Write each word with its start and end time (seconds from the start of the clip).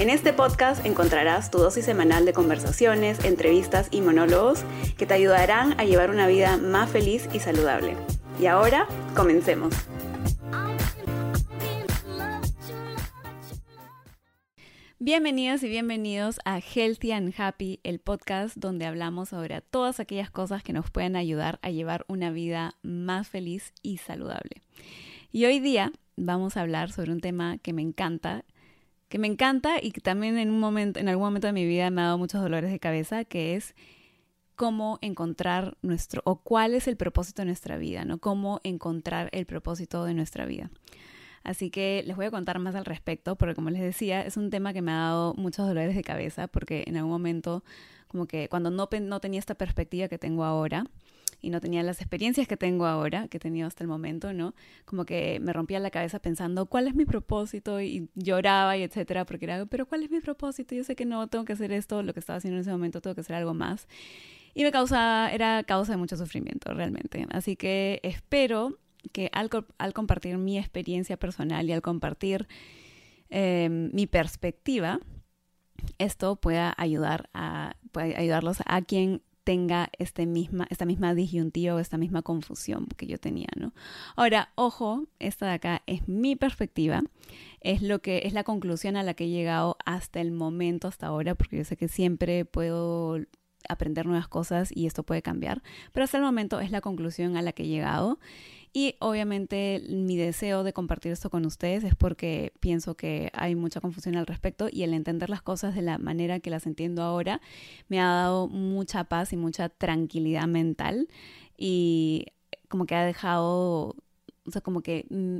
En 0.00 0.08
este 0.08 0.32
podcast 0.32 0.86
encontrarás 0.86 1.50
tu 1.50 1.58
dosis 1.58 1.84
semanal 1.84 2.24
de 2.24 2.32
conversaciones, 2.32 3.22
entrevistas 3.22 3.88
y 3.90 4.00
monólogos 4.00 4.62
que 4.96 5.04
te 5.04 5.12
ayudarán 5.12 5.78
a 5.78 5.84
llevar 5.84 6.08
una 6.08 6.26
vida 6.26 6.56
más 6.56 6.88
feliz 6.88 7.28
y 7.34 7.40
saludable. 7.40 7.98
Y 8.40 8.46
ahora, 8.46 8.88
comencemos. 9.14 9.74
Bienvenidos 14.98 15.62
y 15.64 15.68
bienvenidos 15.68 16.40
a 16.46 16.60
Healthy 16.60 17.12
and 17.12 17.34
Happy, 17.36 17.80
el 17.82 17.98
podcast 17.98 18.56
donde 18.56 18.86
hablamos 18.86 19.28
sobre 19.28 19.60
todas 19.60 20.00
aquellas 20.00 20.30
cosas 20.30 20.62
que 20.62 20.72
nos 20.72 20.90
pueden 20.90 21.14
ayudar 21.14 21.58
a 21.60 21.68
llevar 21.68 22.06
una 22.08 22.30
vida 22.30 22.74
más 22.82 23.28
feliz 23.28 23.74
y 23.82 23.98
saludable. 23.98 24.62
Y 25.30 25.44
hoy 25.44 25.60
día 25.60 25.92
vamos 26.16 26.56
a 26.56 26.62
hablar 26.62 26.90
sobre 26.90 27.12
un 27.12 27.20
tema 27.20 27.58
que 27.58 27.74
me 27.74 27.82
encanta 27.82 28.46
que 29.10 29.18
me 29.18 29.26
encanta 29.26 29.82
y 29.82 29.90
que 29.90 30.00
también 30.00 30.38
en 30.38 30.50
un 30.50 30.60
momento, 30.60 31.00
en 31.00 31.08
algún 31.08 31.24
momento 31.24 31.48
de 31.48 31.52
mi 31.52 31.66
vida 31.66 31.90
me 31.90 32.00
ha 32.00 32.04
dado 32.04 32.18
muchos 32.18 32.40
dolores 32.40 32.70
de 32.70 32.78
cabeza, 32.78 33.24
que 33.24 33.56
es 33.56 33.74
cómo 34.54 34.98
encontrar 35.02 35.76
nuestro, 35.82 36.22
o 36.24 36.36
cuál 36.36 36.74
es 36.74 36.86
el 36.86 36.96
propósito 36.96 37.42
de 37.42 37.46
nuestra 37.46 37.76
vida, 37.76 38.04
¿no? 38.04 38.18
Cómo 38.18 38.60
encontrar 38.62 39.28
el 39.32 39.46
propósito 39.46 40.04
de 40.04 40.14
nuestra 40.14 40.46
vida. 40.46 40.70
Así 41.42 41.70
que 41.70 42.04
les 42.06 42.14
voy 42.14 42.26
a 42.26 42.30
contar 42.30 42.60
más 42.60 42.76
al 42.76 42.84
respecto, 42.84 43.34
porque 43.34 43.56
como 43.56 43.70
les 43.70 43.82
decía, 43.82 44.22
es 44.22 44.36
un 44.36 44.48
tema 44.48 44.72
que 44.72 44.80
me 44.80 44.92
ha 44.92 44.98
dado 44.98 45.34
muchos 45.34 45.66
dolores 45.66 45.96
de 45.96 46.04
cabeza, 46.04 46.46
porque 46.46 46.84
en 46.86 46.96
algún 46.96 47.10
momento, 47.10 47.64
como 48.06 48.26
que 48.26 48.48
cuando 48.48 48.70
no, 48.70 48.88
no 49.00 49.20
tenía 49.20 49.40
esta 49.40 49.56
perspectiva 49.56 50.06
que 50.06 50.18
tengo 50.18 50.44
ahora, 50.44 50.84
y 51.40 51.50
no 51.50 51.60
tenía 51.60 51.82
las 51.82 52.00
experiencias 52.00 52.46
que 52.46 52.56
tengo 52.56 52.86
ahora, 52.86 53.28
que 53.28 53.38
he 53.38 53.40
tenido 53.40 53.66
hasta 53.66 53.84
el 53.84 53.88
momento, 53.88 54.32
¿no? 54.32 54.54
Como 54.84 55.04
que 55.04 55.40
me 55.40 55.52
rompía 55.52 55.78
la 55.80 55.90
cabeza 55.90 56.18
pensando, 56.18 56.66
¿cuál 56.66 56.86
es 56.88 56.94
mi 56.94 57.04
propósito? 57.04 57.80
Y 57.80 58.08
lloraba 58.14 58.76
y 58.76 58.82
etcétera, 58.82 59.24
porque 59.24 59.46
era, 59.46 59.66
pero 59.66 59.86
¿cuál 59.86 60.02
es 60.02 60.10
mi 60.10 60.20
propósito? 60.20 60.74
Yo 60.74 60.84
sé 60.84 60.96
que 60.96 61.04
no 61.04 61.28
tengo 61.28 61.44
que 61.44 61.52
hacer 61.52 61.72
esto, 61.72 62.02
lo 62.02 62.12
que 62.12 62.20
estaba 62.20 62.38
haciendo 62.38 62.56
en 62.56 62.62
ese 62.62 62.70
momento, 62.70 63.00
tengo 63.00 63.14
que 63.14 63.22
hacer 63.22 63.36
algo 63.36 63.54
más. 63.54 63.88
Y 64.54 64.64
me 64.64 64.72
causaba, 64.72 65.30
era 65.32 65.62
causa 65.64 65.92
de 65.92 65.98
mucho 65.98 66.16
sufrimiento, 66.16 66.74
realmente. 66.74 67.26
Así 67.30 67.56
que 67.56 68.00
espero 68.02 68.78
que 69.12 69.30
al, 69.32 69.48
compartir 69.92 70.38
mi 70.38 70.58
experiencia 70.58 71.16
personal 71.16 71.68
y 71.68 71.72
al 71.72 71.82
compartir 71.82 72.48
em, 73.30 73.90
mi 73.92 74.06
perspectiva, 74.06 75.00
esto 75.98 76.36
pueda 76.36 76.74
ayudar 76.76 77.30
a 77.32 77.76
pueda 77.92 78.18
ayudarlos 78.18 78.58
a 78.66 78.82
quien 78.82 79.22
tenga 79.44 79.90
este 79.98 80.26
misma, 80.26 80.66
esta 80.70 80.84
misma 80.84 81.14
disyuntiva 81.14 81.74
o 81.74 81.78
esta 81.78 81.98
misma 81.98 82.22
confusión 82.22 82.86
que 82.96 83.06
yo 83.06 83.18
tenía, 83.18 83.48
¿no? 83.56 83.72
Ahora, 84.16 84.50
ojo, 84.54 85.04
esta 85.18 85.46
de 85.46 85.52
acá 85.52 85.82
es 85.86 86.08
mi 86.08 86.36
perspectiva, 86.36 87.02
es 87.60 87.82
lo 87.82 88.00
que 88.00 88.22
es 88.24 88.32
la 88.32 88.44
conclusión 88.44 88.96
a 88.96 89.02
la 89.02 89.14
que 89.14 89.24
he 89.24 89.28
llegado 89.28 89.76
hasta 89.84 90.20
el 90.20 90.32
momento, 90.32 90.88
hasta 90.88 91.06
ahora, 91.06 91.34
porque 91.34 91.56
yo 91.56 91.64
sé 91.64 91.76
que 91.76 91.88
siempre 91.88 92.44
puedo 92.44 93.18
aprender 93.68 94.06
nuevas 94.06 94.28
cosas 94.28 94.70
y 94.74 94.86
esto 94.86 95.02
puede 95.02 95.22
cambiar, 95.22 95.62
pero 95.92 96.04
hasta 96.04 96.16
el 96.16 96.22
momento 96.22 96.60
es 96.60 96.70
la 96.70 96.80
conclusión 96.80 97.36
a 97.36 97.42
la 97.42 97.52
que 97.52 97.64
he 97.64 97.68
llegado 97.68 98.18
y 98.72 98.94
obviamente 99.00 99.82
mi 99.88 100.16
deseo 100.16 100.62
de 100.62 100.72
compartir 100.72 101.10
esto 101.10 101.28
con 101.28 101.44
ustedes 101.44 101.82
es 101.82 101.96
porque 101.96 102.52
pienso 102.60 102.96
que 102.96 103.30
hay 103.34 103.56
mucha 103.56 103.80
confusión 103.80 104.16
al 104.16 104.26
respecto 104.26 104.68
y 104.70 104.84
el 104.84 104.94
entender 104.94 105.28
las 105.28 105.42
cosas 105.42 105.74
de 105.74 105.82
la 105.82 105.98
manera 105.98 106.38
que 106.38 106.50
las 106.50 106.66
entiendo 106.66 107.02
ahora 107.02 107.40
me 107.88 108.00
ha 108.00 108.06
dado 108.06 108.46
mucha 108.46 109.04
paz 109.04 109.32
y 109.32 109.36
mucha 109.36 109.68
tranquilidad 109.68 110.46
mental 110.46 111.08
y 111.56 112.26
como 112.68 112.86
que 112.86 112.94
ha 112.94 113.04
dejado, 113.04 113.96
o 114.46 114.50
sea, 114.50 114.60
como 114.60 114.82
que 114.82 115.04
mm, 115.10 115.38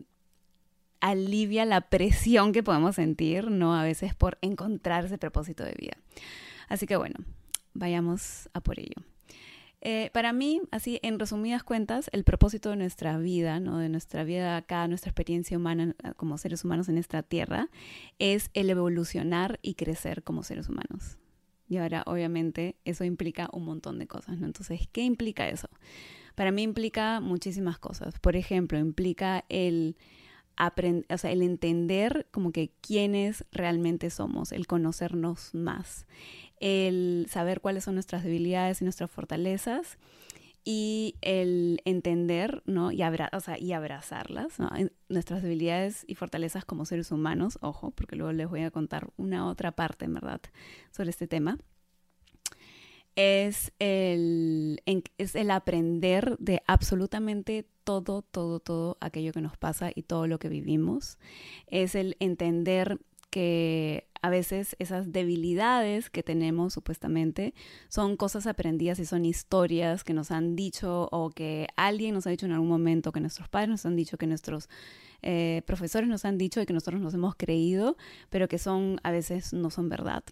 alivia 1.01 1.65
la 1.65 1.83
presión 1.83 2.53
que 2.53 2.65
podemos 2.65 2.97
sentir, 2.97 3.51
¿no? 3.51 3.77
A 3.77 3.85
veces 3.85 4.15
por 4.15 4.39
encontrar 4.43 5.05
ese 5.05 5.19
propósito 5.19 5.65
de 5.65 5.75
vida. 5.79 5.97
Así 6.69 6.87
que 6.87 6.97
bueno, 6.97 7.17
vayamos 7.75 8.49
a 8.53 8.61
por 8.61 8.81
ello. 8.81 9.10
Eh, 9.83 10.11
para 10.13 10.33
mí, 10.33 10.61
así 10.71 11.01
en 11.03 11.19
resumidas 11.19 11.63
cuentas, 11.63 12.11
el 12.13 12.25
propósito 12.25 12.71
de 12.71 12.77
nuestra 12.77 13.17
vida, 13.17 13.61
¿no? 13.61 13.79
de 13.79 13.89
nuestra 13.89 14.25
vida 14.25 14.57
acá, 14.57 14.87
nuestra 14.89 15.11
experiencia 15.11 15.57
humana 15.57 15.95
eh, 16.05 16.13
como 16.17 16.37
seres 16.37 16.65
humanos 16.65 16.89
en 16.89 16.99
esta 16.99 17.23
tierra, 17.23 17.71
es 18.19 18.51
el 18.53 18.69
evolucionar 18.69 19.59
y 19.63 19.75
crecer 19.75 20.23
como 20.23 20.43
seres 20.43 20.69
humanos. 20.69 21.17
Y 21.67 21.79
ahora, 21.79 22.03
obviamente, 22.07 22.77
eso 22.85 23.05
implica 23.05 23.49
un 23.53 23.65
montón 23.65 23.99
de 23.99 24.07
cosas, 24.07 24.39
¿no? 24.39 24.47
Entonces, 24.47 24.89
¿qué 24.93 25.03
implica 25.03 25.49
eso? 25.49 25.69
Para 26.35 26.51
mí 26.51 26.63
implica 26.63 27.21
muchísimas 27.21 27.79
cosas. 27.79 28.19
Por 28.19 28.35
ejemplo, 28.35 28.79
implica 28.79 29.45
el 29.49 29.97
o 31.09 31.19
sea, 31.19 31.31
el 31.31 31.43
entender 31.43 32.27
como 32.31 32.53
que 32.53 32.71
quiénes 32.81 33.47
realmente 33.51 34.11
somos, 34.11 34.53
el 34.53 34.67
conocernos 34.67 35.55
más, 35.55 36.07
el 36.61 37.27
saber 37.29 37.61
cuáles 37.61 37.85
son 37.85 37.95
nuestras 37.95 38.23
debilidades 38.23 38.81
y 38.81 38.85
nuestras 38.85 39.11
fortalezas 39.11 39.99
y 40.65 41.17
el 41.23 41.81
entender 41.85 42.63
¿no? 42.67 42.93
y, 42.93 43.01
o 43.03 43.41
sea, 43.41 43.59
y 43.59 43.73
abrazarlas, 43.73 44.59
nuestras 45.09 45.43
debilidades 45.43 46.05
y 46.07 46.15
fortalezas 46.15 46.65
como 46.65 46.85
seres 46.85 47.11
humanos, 47.11 47.59
ojo, 47.63 47.91
porque 47.93 48.17
luego 48.17 48.33
les 48.33 48.49
voy 48.49 48.63
a 48.63 48.71
contar 48.71 49.11
una 49.17 49.49
otra 49.49 49.73
parte, 49.73 50.05
en 50.05 50.15
verdad, 50.15 50.41
sobre 50.91 51.11
este 51.11 51.27
tema. 51.27 51.59
Es 53.17 53.73
el, 53.79 54.83
es 55.19 55.35
el 55.35 55.51
aprender 55.51 56.37
de 56.39 56.63
absolutamente 56.67 57.67
todo, 57.85 58.23
todo, 58.23 58.61
todo 58.61 58.99
aquello 59.01 59.33
que 59.33 59.41
nos 59.41 59.57
pasa 59.57 59.91
y 59.95 60.03
todo 60.03 60.27
lo 60.27 60.39
que 60.39 60.49
vivimos. 60.49 61.19
Es 61.67 61.95
el 61.95 62.17
entender 62.21 63.01
que 63.31 64.10
a 64.23 64.31
veces 64.31 64.77
esas 64.79 65.13
debilidades 65.13 66.11
que 66.11 66.23
tenemos 66.23 66.75
supuestamente 66.75 67.55
son 67.89 68.17
cosas 68.17 68.47
aprendidas 68.47 68.99
y 68.99 69.07
son 69.07 69.25
historias 69.25 70.05
que 70.05 70.15
nos 70.15 70.31
han 70.31 70.57
dicho 70.57 71.09
o 71.11 71.31
que 71.31 71.69
alguien 71.77 72.15
nos 72.15 72.27
ha 72.27 72.31
dicho 72.31 72.47
en 72.47 72.53
algún 72.53 72.69
momento, 72.69 73.13
que 73.13 73.21
nuestros 73.21 73.49
padres 73.49 73.71
nos 73.71 73.87
han 73.87 73.97
dicho, 73.97 74.19
que 74.19 74.27
nuestros 74.27 74.69
eh, 75.23 75.63
profesores 75.67 76.09
nos 76.09 76.25
han 76.25 76.39
dicho 76.39 76.61
y 76.61 76.67
que 76.67 76.73
nosotros 76.73 77.01
nos 77.01 77.15
hemos 77.15 77.35
creído, 77.35 77.97
pero 78.29 78.49
que 78.49 78.59
son 78.59 79.01
a 79.03 79.11
veces 79.11 79.53
no 79.53 79.71
son 79.71 79.89
verdad. 79.89 80.23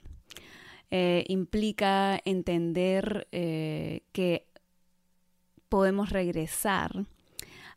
Eh, 0.91 1.25
implica 1.29 2.19
entender 2.25 3.29
eh, 3.33 4.03
que 4.13 4.47
podemos 5.69 6.11
regresar 6.11 7.07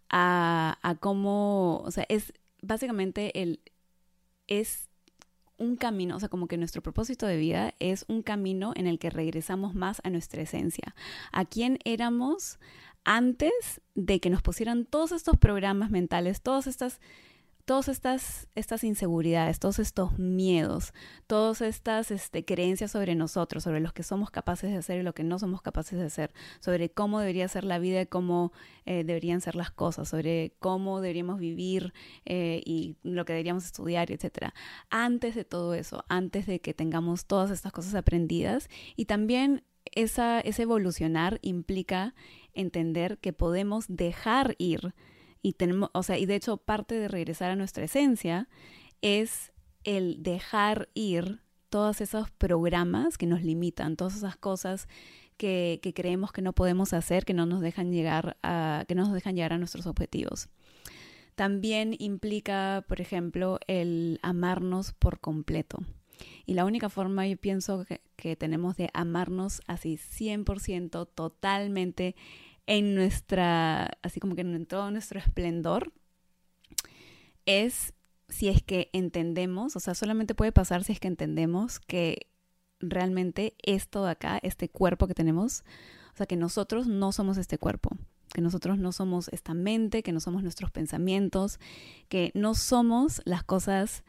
a, 0.10 0.78
a 0.82 0.96
cómo, 0.96 1.82
o 1.86 1.92
sea, 1.92 2.06
es 2.08 2.34
básicamente 2.62 3.42
el, 3.42 3.60
es 4.48 4.91
un 5.62 5.76
camino, 5.76 6.16
o 6.16 6.20
sea, 6.20 6.28
como 6.28 6.48
que 6.48 6.58
nuestro 6.58 6.82
propósito 6.82 7.28
de 7.28 7.38
vida 7.38 7.76
es 7.80 8.04
un 8.08 8.24
camino 8.24 8.74
en 8.76 8.88
el 8.88 9.00
que 9.00 9.10
regresamos 9.10 9.76
más 9.76 10.02
a 10.04 10.10
nuestra 10.10 10.42
esencia, 10.42 10.96
a 11.32 11.46
quién 11.46 11.78
éramos 11.86 12.60
antes 13.04 13.82
de 13.96 14.20
que 14.20 14.30
nos 14.30 14.42
pusieran 14.42 14.86
todos 14.86 15.12
estos 15.12 15.38
programas 15.38 15.92
mentales, 15.92 16.42
todas 16.42 16.68
estas 16.68 17.00
todas 17.66 17.88
estas, 17.88 18.48
estas 18.56 18.84
inseguridades, 18.84 19.60
todos 19.60 19.80
estos 19.80 20.18
miedos, 20.18 20.94
todas 21.28 21.62
estas 21.62 22.12
este, 22.12 22.46
creencias 22.46 22.92
sobre 22.92 23.16
nosotros, 23.16 23.64
sobre 23.64 23.80
lo 23.80 23.92
que 23.94 24.04
somos 24.04 24.32
capaces 24.32 24.72
de 24.72 24.78
hacer 24.78 25.00
y 25.00 25.04
lo 25.04 25.14
que 25.14 25.24
no 25.24 25.40
somos 25.40 25.62
capaces 25.62 26.00
de 26.00 26.06
hacer, 26.06 26.34
sobre 26.60 26.90
cómo 26.90 27.20
debería 27.20 27.48
ser 27.48 27.64
la 27.64 27.80
vida 27.80 28.02
y 28.02 28.06
cómo 28.08 28.52
eh, 28.86 29.04
deberían 29.04 29.42
ser 29.42 29.56
las 29.56 29.72
cosas, 29.72 30.10
sobre 30.10 30.54
cómo 30.60 31.02
deberíamos 31.02 31.40
vivir 31.40 31.94
eh, 32.26 32.62
y 32.66 32.98
lo 33.04 33.26
que 33.26 33.34
deberíamos 33.34 33.66
estudiar, 33.66 34.12
etc. 34.12 34.54
Antes 34.90 35.36
de 35.36 35.46
todo 35.46 35.74
eso, 35.74 36.06
antes 36.10 36.46
de 36.46 36.60
que 36.62 36.74
tengamos 36.74 37.26
todas 37.26 37.52
estas 37.52 37.72
cosas 37.72 37.96
aprendidas 37.96 38.70
y 38.96 39.06
también 39.06 39.64
esa, 39.86 40.40
ese 40.42 40.64
evolucionar 40.64 41.40
implica 41.42 42.14
entender 42.54 43.18
que 43.20 43.34
podemos 43.34 43.86
dejar 43.88 44.56
ir 44.58 44.94
y 45.42 45.54
tenemos, 45.54 45.90
o 45.94 46.04
sea, 46.04 46.18
y 46.18 46.26
de 46.26 46.36
hecho 46.36 46.58
parte 46.58 46.96
de 46.96 47.08
regresar 47.08 47.52
a 47.52 47.56
nuestra 47.56 47.86
esencia 47.86 48.48
es 49.02 49.52
el 49.84 50.22
dejar 50.22 50.90
ir 50.94 51.42
todos 51.70 52.02
esos 52.02 52.30
programas 52.32 53.18
que 53.18 53.26
nos 53.26 53.42
limitan, 53.42 53.96
todas 53.96 54.16
esas 54.16 54.36
cosas 54.36 54.88
que, 55.38 55.80
que, 55.82 55.94
creemos 55.94 56.32
que 56.32 56.42
no 56.42 56.54
podemos 56.54 56.94
hacer, 56.94 57.26
que 57.26 57.34
no 57.34 57.46
nos 57.46 57.62
dejan 57.62 57.92
llegar 57.92 58.38
a, 58.44 58.86
que 58.88 58.94
no 58.94 59.04
nos 59.04 59.14
dejan 59.14 59.36
llegar 59.36 59.54
a 59.54 59.58
nuestros 59.58 59.88
objetivos. 59.88 60.50
También 61.36 61.96
implica, 61.98 62.86
por 62.88 63.02
ejemplo, 63.02 63.58
el 63.68 64.20
amarnos 64.22 64.92
por 64.94 65.20
completo. 65.20 65.80
Y 66.46 66.54
la 66.54 66.66
única 66.66 66.90
forma, 66.90 67.26
yo 67.26 67.38
pienso, 67.38 67.86
que, 67.86 68.02
que 68.16 68.36
tenemos 68.36 68.76
de 68.76 68.90
amarnos 68.94 69.62
así 69.66 69.98
100%, 69.98 71.08
totalmente, 71.16 72.16
en 72.72 72.96
nuestra, 72.96 73.98
así 74.02 74.22
como 74.22 74.34
que 74.34 74.42
en 74.42 74.66
todo 74.66 74.92
nuestro 74.92 75.20
esplendor, 75.20 75.92
es 77.46 77.94
si 78.30 78.48
es 78.48 78.64
que 78.64 78.90
entendemos, 78.94 79.76
o 79.76 79.82
sea, 79.82 79.94
solamente 79.94 80.36
puede 80.36 80.54
pasar 80.54 80.86
si 80.86 80.94
es 80.94 81.00
que 81.02 81.10
entendemos 81.10 81.82
que 81.82 82.28
realmente 82.80 83.56
esto 83.62 84.06
de 84.06 84.12
acá, 84.12 84.40
este 84.42 84.70
cuerpo 84.70 85.08
que 85.08 85.14
tenemos, 85.14 85.66
o 86.14 86.16
sea, 86.16 86.28
que 86.28 86.38
nosotros 86.38 86.88
no 86.88 87.12
somos 87.12 87.38
este 87.38 87.58
cuerpo, 87.58 87.90
que 88.34 88.40
nosotros 88.40 88.78
no 88.78 88.94
somos 88.94 89.28
esta 89.34 89.54
mente, 89.54 90.02
que 90.02 90.14
no 90.14 90.22
somos 90.22 90.42
nuestros 90.42 90.72
pensamientos, 90.72 91.60
que 92.08 92.32
no 92.36 92.56
somos 92.56 93.22
las 93.26 93.44
cosas 93.44 94.06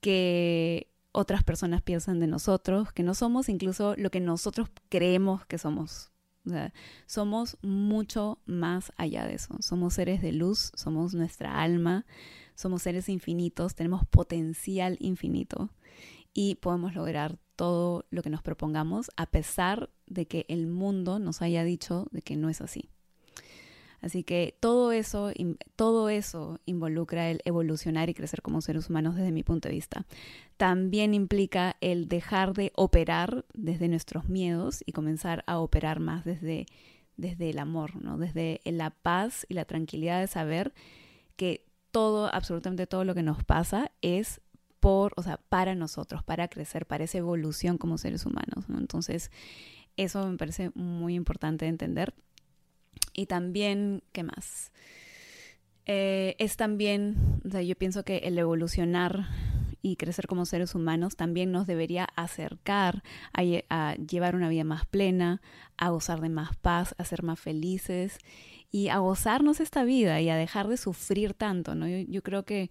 que 0.00 0.90
otras 1.12 1.44
personas 1.44 1.80
piensan 1.80 2.18
de 2.18 2.26
nosotros, 2.26 2.92
que 2.92 3.04
no 3.04 3.14
somos 3.14 3.48
incluso 3.48 3.94
lo 3.96 4.10
que 4.10 4.18
nosotros 4.18 4.68
creemos 4.88 5.46
que 5.46 5.58
somos. 5.58 6.09
O 6.46 6.50
sea, 6.50 6.72
somos 7.06 7.58
mucho 7.62 8.38
más 8.46 8.92
allá 8.96 9.26
de 9.26 9.34
eso. 9.34 9.56
Somos 9.60 9.94
seres 9.94 10.22
de 10.22 10.32
luz, 10.32 10.72
somos 10.74 11.14
nuestra 11.14 11.60
alma, 11.60 12.06
somos 12.54 12.82
seres 12.82 13.08
infinitos, 13.08 13.74
tenemos 13.74 14.06
potencial 14.06 14.96
infinito 15.00 15.70
y 16.32 16.56
podemos 16.56 16.94
lograr 16.94 17.38
todo 17.56 18.06
lo 18.10 18.22
que 18.22 18.30
nos 18.30 18.42
propongamos 18.42 19.10
a 19.16 19.26
pesar 19.26 19.90
de 20.06 20.26
que 20.26 20.46
el 20.48 20.66
mundo 20.66 21.18
nos 21.18 21.42
haya 21.42 21.62
dicho 21.64 22.06
de 22.10 22.22
que 22.22 22.36
no 22.36 22.48
es 22.48 22.60
así. 22.60 22.90
Así 24.00 24.22
que 24.24 24.56
todo 24.60 24.92
eso, 24.92 25.30
todo 25.76 26.08
eso 26.08 26.58
involucra 26.64 27.30
el 27.30 27.40
evolucionar 27.44 28.08
y 28.08 28.14
crecer 28.14 28.40
como 28.42 28.60
seres 28.60 28.88
humanos 28.88 29.16
desde 29.16 29.32
mi 29.32 29.42
punto 29.42 29.68
de 29.68 29.74
vista. 29.74 30.06
También 30.56 31.12
implica 31.14 31.76
el 31.80 32.08
dejar 32.08 32.54
de 32.54 32.72
operar 32.76 33.44
desde 33.52 33.88
nuestros 33.88 34.28
miedos 34.28 34.82
y 34.86 34.92
comenzar 34.92 35.44
a 35.46 35.58
operar 35.58 36.00
más 36.00 36.24
desde, 36.24 36.66
desde 37.16 37.50
el 37.50 37.58
amor, 37.58 38.02
¿no? 38.02 38.16
desde 38.16 38.60
la 38.64 38.90
paz 38.90 39.44
y 39.48 39.54
la 39.54 39.66
tranquilidad 39.66 40.20
de 40.20 40.26
saber 40.26 40.72
que 41.36 41.66
todo, 41.90 42.32
absolutamente 42.32 42.86
todo 42.86 43.04
lo 43.04 43.14
que 43.14 43.22
nos 43.22 43.44
pasa 43.44 43.90
es 44.00 44.40
por, 44.80 45.12
o 45.16 45.22
sea, 45.22 45.36
para 45.36 45.74
nosotros, 45.74 46.22
para 46.22 46.48
crecer, 46.48 46.86
para 46.86 47.04
esa 47.04 47.18
evolución 47.18 47.76
como 47.76 47.98
seres 47.98 48.24
humanos. 48.24 48.64
Entonces, 48.70 49.30
eso 49.96 50.26
me 50.26 50.38
parece 50.38 50.70
muy 50.74 51.14
importante 51.14 51.66
entender. 51.66 52.14
Y 53.20 53.26
también, 53.26 54.02
¿qué 54.12 54.22
más? 54.22 54.72
Eh, 55.84 56.36
es 56.38 56.56
también, 56.56 57.42
o 57.44 57.50
sea, 57.50 57.60
yo 57.60 57.76
pienso 57.76 58.02
que 58.02 58.16
el 58.18 58.38
evolucionar 58.38 59.26
y 59.82 59.96
crecer 59.96 60.26
como 60.26 60.46
seres 60.46 60.74
humanos 60.74 61.16
también 61.16 61.52
nos 61.52 61.66
debería 61.66 62.08
acercar 62.16 63.02
a, 63.34 63.94
llevar 63.96 64.36
una 64.36 64.48
vida 64.48 64.64
más 64.64 64.86
plena, 64.86 65.42
a 65.76 65.90
gozar 65.90 66.22
de 66.22 66.30
más 66.30 66.56
paz, 66.56 66.94
a 66.96 67.04
ser 67.04 67.22
más 67.22 67.38
felices 67.38 68.16
y 68.70 68.88
a 68.88 69.00
gozarnos 69.00 69.60
esta 69.60 69.84
vida 69.84 70.18
y 70.22 70.30
a 70.30 70.36
dejar 70.36 70.68
de 70.68 70.78
sufrir 70.78 71.34
tanto, 71.34 71.74
¿no? 71.74 71.86
Yo, 71.88 71.98
yo 71.98 72.22
creo 72.22 72.46
que 72.46 72.70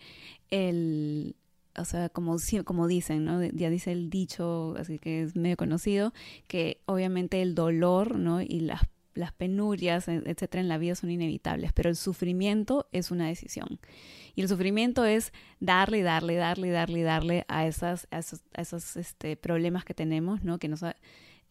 el, 0.50 1.36
o 1.78 1.86
sea, 1.86 2.10
como, 2.10 2.38
como 2.66 2.88
dicen, 2.88 3.24
¿no? 3.24 3.44
Ya 3.46 3.70
dice 3.70 3.92
el 3.92 4.10
dicho, 4.10 4.74
así 4.80 4.98
que 4.98 5.22
es 5.22 5.36
medio 5.36 5.58
conocido, 5.58 6.12
que 6.48 6.82
obviamente 6.88 7.44
el 7.44 7.54
dolor, 7.54 8.18
¿no? 8.18 8.42
Y 8.42 8.62
las, 8.62 8.82
las 9.20 9.34
penurias, 9.34 10.08
e, 10.08 10.22
etcétera, 10.26 10.62
en 10.62 10.70
la 10.70 10.78
vida 10.78 10.96
son 10.96 11.12
inevitables, 11.12 11.74
pero 11.74 11.90
el 11.90 11.96
sufrimiento 11.96 12.88
es 12.92 13.12
una 13.12 13.28
decisión. 13.28 13.80
Y 14.36 14.42
el 14.42 14.48
sufrimiento 14.48 15.06
es 15.06 15.34
darle, 15.60 16.02
darle, 16.02 16.36
darle, 16.36 16.72
darle, 16.72 17.04
darle 17.04 17.46
a, 17.48 17.68
esas, 17.68 18.08
a 18.12 18.20
esos, 18.62 18.96
este, 18.96 19.36
problemas 19.36 19.84
que 19.84 19.94
tenemos, 19.94 20.44
¿no? 20.44 20.58
Que 20.58 20.70
nos 20.70 20.84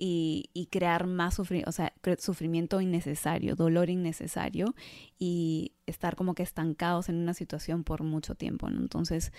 y, 0.00 0.50
y, 0.54 0.66
crear 0.66 1.08
más 1.08 1.34
sufrimiento, 1.34 1.68
o 1.70 1.72
sea, 1.72 1.92
sufrimiento 2.18 2.80
innecesario, 2.80 3.56
dolor 3.56 3.90
innecesario 3.90 4.76
y 5.18 5.72
estar 5.86 6.14
como 6.14 6.34
que 6.34 6.44
estancados 6.44 7.08
en 7.08 7.16
una 7.16 7.34
situación 7.34 7.82
por 7.82 8.04
mucho 8.04 8.36
tiempo. 8.36 8.68
Entonces, 8.68 9.32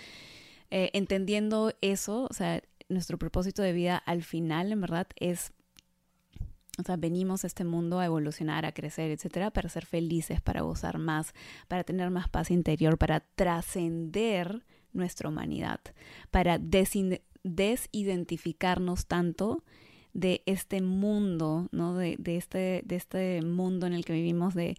eh, 0.70 0.90
entendiendo 0.92 1.72
eso, 1.80 2.26
o 2.30 2.34
sea, 2.34 2.62
nuestro 2.90 3.18
propósito 3.18 3.62
de 3.62 3.72
vida 3.72 3.96
al 3.96 4.22
final, 4.22 4.70
en 4.70 4.80
verdad, 4.82 5.06
es, 5.16 5.52
o 6.80 6.84
sea, 6.84 6.96
venimos 6.96 7.44
a 7.44 7.46
este 7.46 7.64
mundo 7.64 7.98
a 7.98 8.06
evolucionar, 8.06 8.64
a 8.66 8.72
crecer, 8.72 9.10
etcétera, 9.10 9.50
para 9.50 9.68
ser 9.68 9.86
felices, 9.86 10.40
para 10.40 10.62
gozar 10.62 10.98
más, 10.98 11.34
para 11.68 11.84
tener 11.84 12.10
más 12.10 12.28
paz 12.28 12.50
interior, 12.50 12.98
para 12.98 13.20
trascender 13.20 14.64
nuestra 14.92 15.28
humanidad, 15.28 15.80
para 16.30 16.58
desidentificarnos 16.58 19.06
tanto 19.06 19.62
de 20.12 20.42
este 20.46 20.82
mundo, 20.82 21.68
¿no? 21.70 22.00
Este, 22.00 22.82
de 22.84 22.96
este 22.96 23.42
mundo 23.42 23.86
en 23.86 23.92
el 23.92 24.04
que 24.04 24.12
vivimos 24.12 24.54
de, 24.54 24.76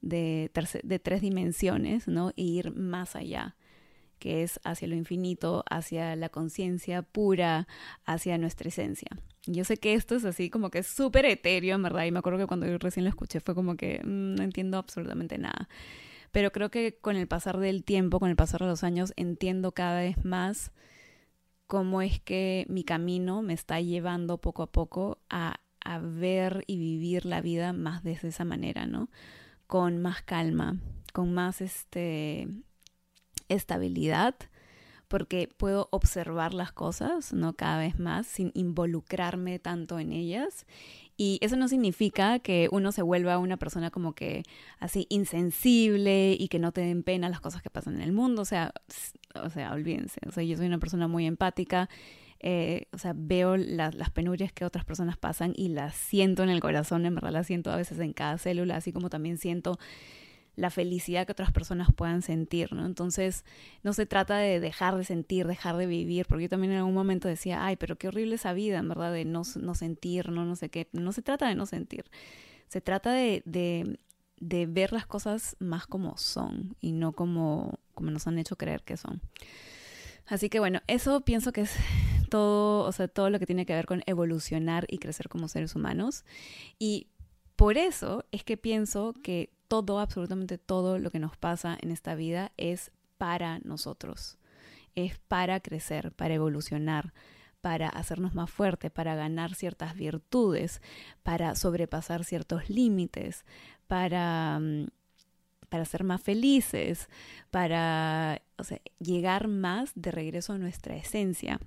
de, 0.00 0.50
de 0.82 0.98
tres 0.98 1.20
dimensiones, 1.20 2.08
¿no? 2.08 2.30
E 2.30 2.42
ir 2.42 2.74
más 2.74 3.16
allá 3.16 3.56
que 4.20 4.42
es 4.42 4.60
hacia 4.62 4.86
lo 4.86 4.94
infinito, 4.94 5.64
hacia 5.68 6.14
la 6.14 6.28
conciencia 6.28 7.02
pura, 7.02 7.66
hacia 8.04 8.38
nuestra 8.38 8.68
esencia. 8.68 9.08
Yo 9.46 9.64
sé 9.64 9.78
que 9.78 9.94
esto 9.94 10.16
es 10.16 10.24
así 10.24 10.50
como 10.50 10.70
que 10.70 10.82
súper 10.82 11.24
etéreo, 11.24 11.74
en 11.74 11.82
verdad, 11.82 12.04
y 12.04 12.12
me 12.12 12.18
acuerdo 12.18 12.38
que 12.38 12.46
cuando 12.46 12.66
yo 12.66 12.76
recién 12.78 13.04
lo 13.04 13.10
escuché 13.10 13.40
fue 13.40 13.54
como 13.54 13.76
que 13.76 14.00
mm, 14.04 14.34
no 14.34 14.42
entiendo 14.42 14.78
absolutamente 14.78 15.38
nada. 15.38 15.68
Pero 16.32 16.52
creo 16.52 16.70
que 16.70 16.98
con 17.00 17.16
el 17.16 17.26
pasar 17.26 17.58
del 17.58 17.82
tiempo, 17.84 18.20
con 18.20 18.30
el 18.30 18.36
pasar 18.36 18.60
de 18.60 18.68
los 18.68 18.84
años, 18.84 19.12
entiendo 19.16 19.72
cada 19.72 20.00
vez 20.00 20.24
más 20.24 20.72
cómo 21.66 22.02
es 22.02 22.20
que 22.20 22.66
mi 22.68 22.84
camino 22.84 23.42
me 23.42 23.54
está 23.54 23.80
llevando 23.80 24.38
poco 24.38 24.62
a 24.62 24.70
poco 24.72 25.18
a, 25.30 25.60
a 25.84 25.98
ver 25.98 26.64
y 26.66 26.78
vivir 26.78 27.24
la 27.24 27.40
vida 27.40 27.72
más 27.72 28.02
desde 28.04 28.28
esa 28.28 28.44
manera, 28.44 28.86
¿no? 28.86 29.08
Con 29.66 30.02
más 30.02 30.22
calma, 30.22 30.78
con 31.12 31.32
más 31.32 31.60
este 31.60 32.48
estabilidad 33.48 34.36
porque 35.10 35.48
puedo 35.56 35.88
observar 35.90 36.54
las 36.54 36.70
cosas, 36.70 37.32
¿no? 37.32 37.54
Cada 37.54 37.78
vez 37.78 37.98
más 37.98 38.28
sin 38.28 38.52
involucrarme 38.54 39.58
tanto 39.58 39.98
en 39.98 40.12
ellas. 40.12 40.66
Y 41.16 41.38
eso 41.42 41.56
no 41.56 41.66
significa 41.66 42.38
que 42.38 42.68
uno 42.70 42.92
se 42.92 43.02
vuelva 43.02 43.38
una 43.38 43.56
persona 43.56 43.90
como 43.90 44.14
que 44.14 44.44
así 44.78 45.06
insensible 45.10 46.36
y 46.38 46.46
que 46.46 46.60
no 46.60 46.70
te 46.70 46.82
den 46.82 47.02
pena 47.02 47.28
las 47.28 47.40
cosas 47.40 47.60
que 47.60 47.70
pasan 47.70 47.96
en 47.96 48.02
el 48.02 48.12
mundo. 48.12 48.42
O 48.42 48.44
sea, 48.44 48.72
o 49.34 49.50
sea, 49.50 49.72
olvídense. 49.72 50.20
O 50.28 50.30
sea, 50.30 50.44
yo 50.44 50.56
soy 50.56 50.66
una 50.66 50.78
persona 50.78 51.08
muy 51.08 51.26
empática. 51.26 51.90
Eh, 52.38 52.86
o 52.92 52.98
sea, 52.98 53.12
veo 53.16 53.56
las 53.56 54.10
penurias 54.10 54.52
que 54.52 54.64
otras 54.64 54.84
personas 54.84 55.16
pasan 55.16 55.54
y 55.56 55.70
las 55.70 55.96
siento 55.96 56.44
en 56.44 56.50
el 56.50 56.60
corazón, 56.60 57.04
en 57.04 57.16
verdad 57.16 57.32
las 57.32 57.48
siento 57.48 57.72
a 57.72 57.76
veces 57.76 57.98
en 57.98 58.12
cada 58.12 58.38
célula, 58.38 58.76
así 58.76 58.92
como 58.92 59.10
también 59.10 59.38
siento 59.38 59.76
la 60.56 60.70
felicidad 60.70 61.26
que 61.26 61.32
otras 61.32 61.52
personas 61.52 61.88
puedan 61.94 62.22
sentir, 62.22 62.72
¿no? 62.72 62.84
Entonces, 62.86 63.44
no 63.82 63.92
se 63.92 64.06
trata 64.06 64.38
de 64.38 64.60
dejar 64.60 64.96
de 64.96 65.04
sentir, 65.04 65.46
dejar 65.46 65.76
de 65.76 65.86
vivir, 65.86 66.26
porque 66.26 66.44
yo 66.44 66.48
también 66.48 66.72
en 66.72 66.78
algún 66.78 66.94
momento 66.94 67.28
decía, 67.28 67.64
ay, 67.64 67.76
pero 67.76 67.96
qué 67.96 68.08
horrible 68.08 68.34
esa 68.34 68.52
vida, 68.52 68.78
en 68.78 68.88
verdad, 68.88 69.12
de 69.12 69.24
no, 69.24 69.42
no 69.60 69.74
sentir, 69.74 70.30
no, 70.30 70.44
no 70.44 70.56
sé 70.56 70.68
qué. 70.68 70.88
No 70.92 71.12
se 71.12 71.22
trata 71.22 71.48
de 71.48 71.54
no 71.54 71.66
sentir, 71.66 72.04
se 72.68 72.80
trata 72.80 73.12
de, 73.12 73.42
de, 73.46 73.98
de 74.38 74.66
ver 74.66 74.92
las 74.92 75.06
cosas 75.06 75.56
más 75.60 75.86
como 75.86 76.16
son 76.16 76.76
y 76.80 76.92
no 76.92 77.12
como, 77.12 77.78
como 77.94 78.10
nos 78.10 78.26
han 78.26 78.38
hecho 78.38 78.56
creer 78.56 78.82
que 78.82 78.96
son. 78.96 79.20
Así 80.26 80.48
que 80.48 80.60
bueno, 80.60 80.80
eso 80.86 81.22
pienso 81.22 81.52
que 81.52 81.62
es 81.62 81.74
todo, 82.30 82.86
o 82.86 82.92
sea, 82.92 83.08
todo 83.08 83.30
lo 83.30 83.38
que 83.38 83.46
tiene 83.46 83.66
que 83.66 83.74
ver 83.74 83.86
con 83.86 84.02
evolucionar 84.06 84.86
y 84.88 84.98
crecer 84.98 85.28
como 85.28 85.48
seres 85.48 85.74
humanos. 85.74 86.24
Y 86.78 87.08
por 87.56 87.76
eso 87.76 88.24
es 88.30 88.44
que 88.44 88.56
pienso 88.56 89.12
que 89.22 89.52
todo, 89.70 90.00
absolutamente 90.00 90.58
todo 90.58 90.98
lo 90.98 91.12
que 91.12 91.20
nos 91.20 91.36
pasa 91.36 91.78
en 91.80 91.92
esta 91.92 92.16
vida 92.16 92.50
es 92.56 92.90
para 93.18 93.60
nosotros, 93.60 94.36
es 94.96 95.16
para 95.28 95.60
crecer, 95.60 96.10
para 96.10 96.34
evolucionar, 96.34 97.14
para 97.60 97.88
hacernos 97.88 98.34
más 98.34 98.50
fuertes, 98.50 98.90
para 98.90 99.14
ganar 99.14 99.54
ciertas 99.54 99.94
virtudes, 99.94 100.82
para 101.22 101.54
sobrepasar 101.54 102.24
ciertos 102.24 102.68
límites, 102.68 103.44
para, 103.86 104.58
mm, 104.58 104.88
para 105.68 105.84
ser 105.84 106.02
más 106.02 106.20
felices, 106.20 107.08
para 107.52 108.42
llegar 108.98 109.46
más 109.46 109.92
de 109.94 110.10
regreso 110.10 110.52
a 110.52 110.58
nuestra 110.58 110.96
esencia. 110.96 111.60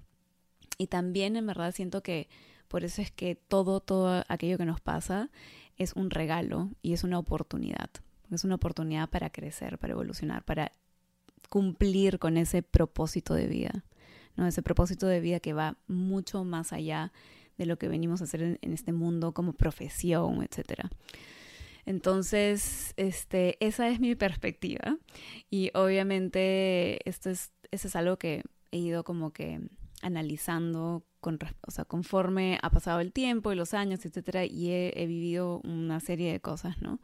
Y 0.77 0.88
también 0.88 1.38
en 1.38 1.48
verdad 1.48 1.74
siento 1.74 2.03
que 2.03 2.27
por 2.67 2.83
eso 2.83 3.01
es 3.01 3.12
que 3.12 3.36
todo, 3.36 3.79
todo 3.79 4.25
aquello 4.27 4.57
que 4.57 4.65
nos 4.65 4.81
pasa 4.81 5.29
es 5.77 5.94
un 5.94 6.10
regalo 6.10 6.70
y 6.82 6.94
es 6.94 7.03
una 7.03 7.20
oportunidad. 7.20 7.89
Es 8.32 8.44
una 8.44 8.56
oportunidad 8.56 9.10
para 9.10 9.30
crecer, 9.30 9.77
para 9.77 9.94
evolucionar, 9.94 10.44
para 10.44 10.72
cumplir 11.50 12.20
con 12.20 12.38
ese 12.38 12.63
propósito 12.63 13.34
de 13.34 13.48
vida, 13.48 13.86
¿no? 14.36 14.48
Ese 14.48 14.63
propósito 14.63 15.08
de 15.08 15.20
vida 15.20 15.39
que 15.39 15.53
va 15.53 15.77
mucho 15.88 16.44
más 16.44 16.74
allá 16.74 17.12
de 17.58 17.65
lo 17.65 17.77
que 17.77 17.88
venimos 17.88 18.22
a 18.22 18.24
hacer 18.24 18.58
en, 18.60 18.74
este 18.74 18.92
mundo 18.92 19.34
como 19.34 19.53
profesión, 19.53 20.42
etcétera. 20.42 20.89
Entonces, 21.86 22.94
este, 22.98 23.63
esa 23.63 23.89
es 23.89 24.00
mi 24.00 24.15
perspectiva 24.15 24.98
y 25.50 25.70
obviamente 25.74 27.08
esto 27.08 27.30
es, 27.30 27.51
eso 27.72 27.88
es 27.88 27.96
algo 27.96 28.18
que 28.18 28.44
he 28.72 28.77
ido 28.77 29.03
como 29.03 29.32
que 29.32 29.60
analizando 30.01 31.06
con, 31.24 31.39
o 31.65 31.72
sea, 31.72 31.86
conforme 31.86 32.60
ha 32.62 32.70
pasado 32.70 33.00
el 33.00 33.12
tiempo 33.12 33.51
y 33.51 33.56
los 33.56 33.74
años, 33.74 34.06
etcétera, 34.06 34.46
y 34.46 34.70
he, 34.70 35.06
vivido 35.08 35.62
una 35.63 36.00
serie 36.00 36.32
de 36.32 36.39
cosas, 36.39 36.80
¿no? 36.82 37.00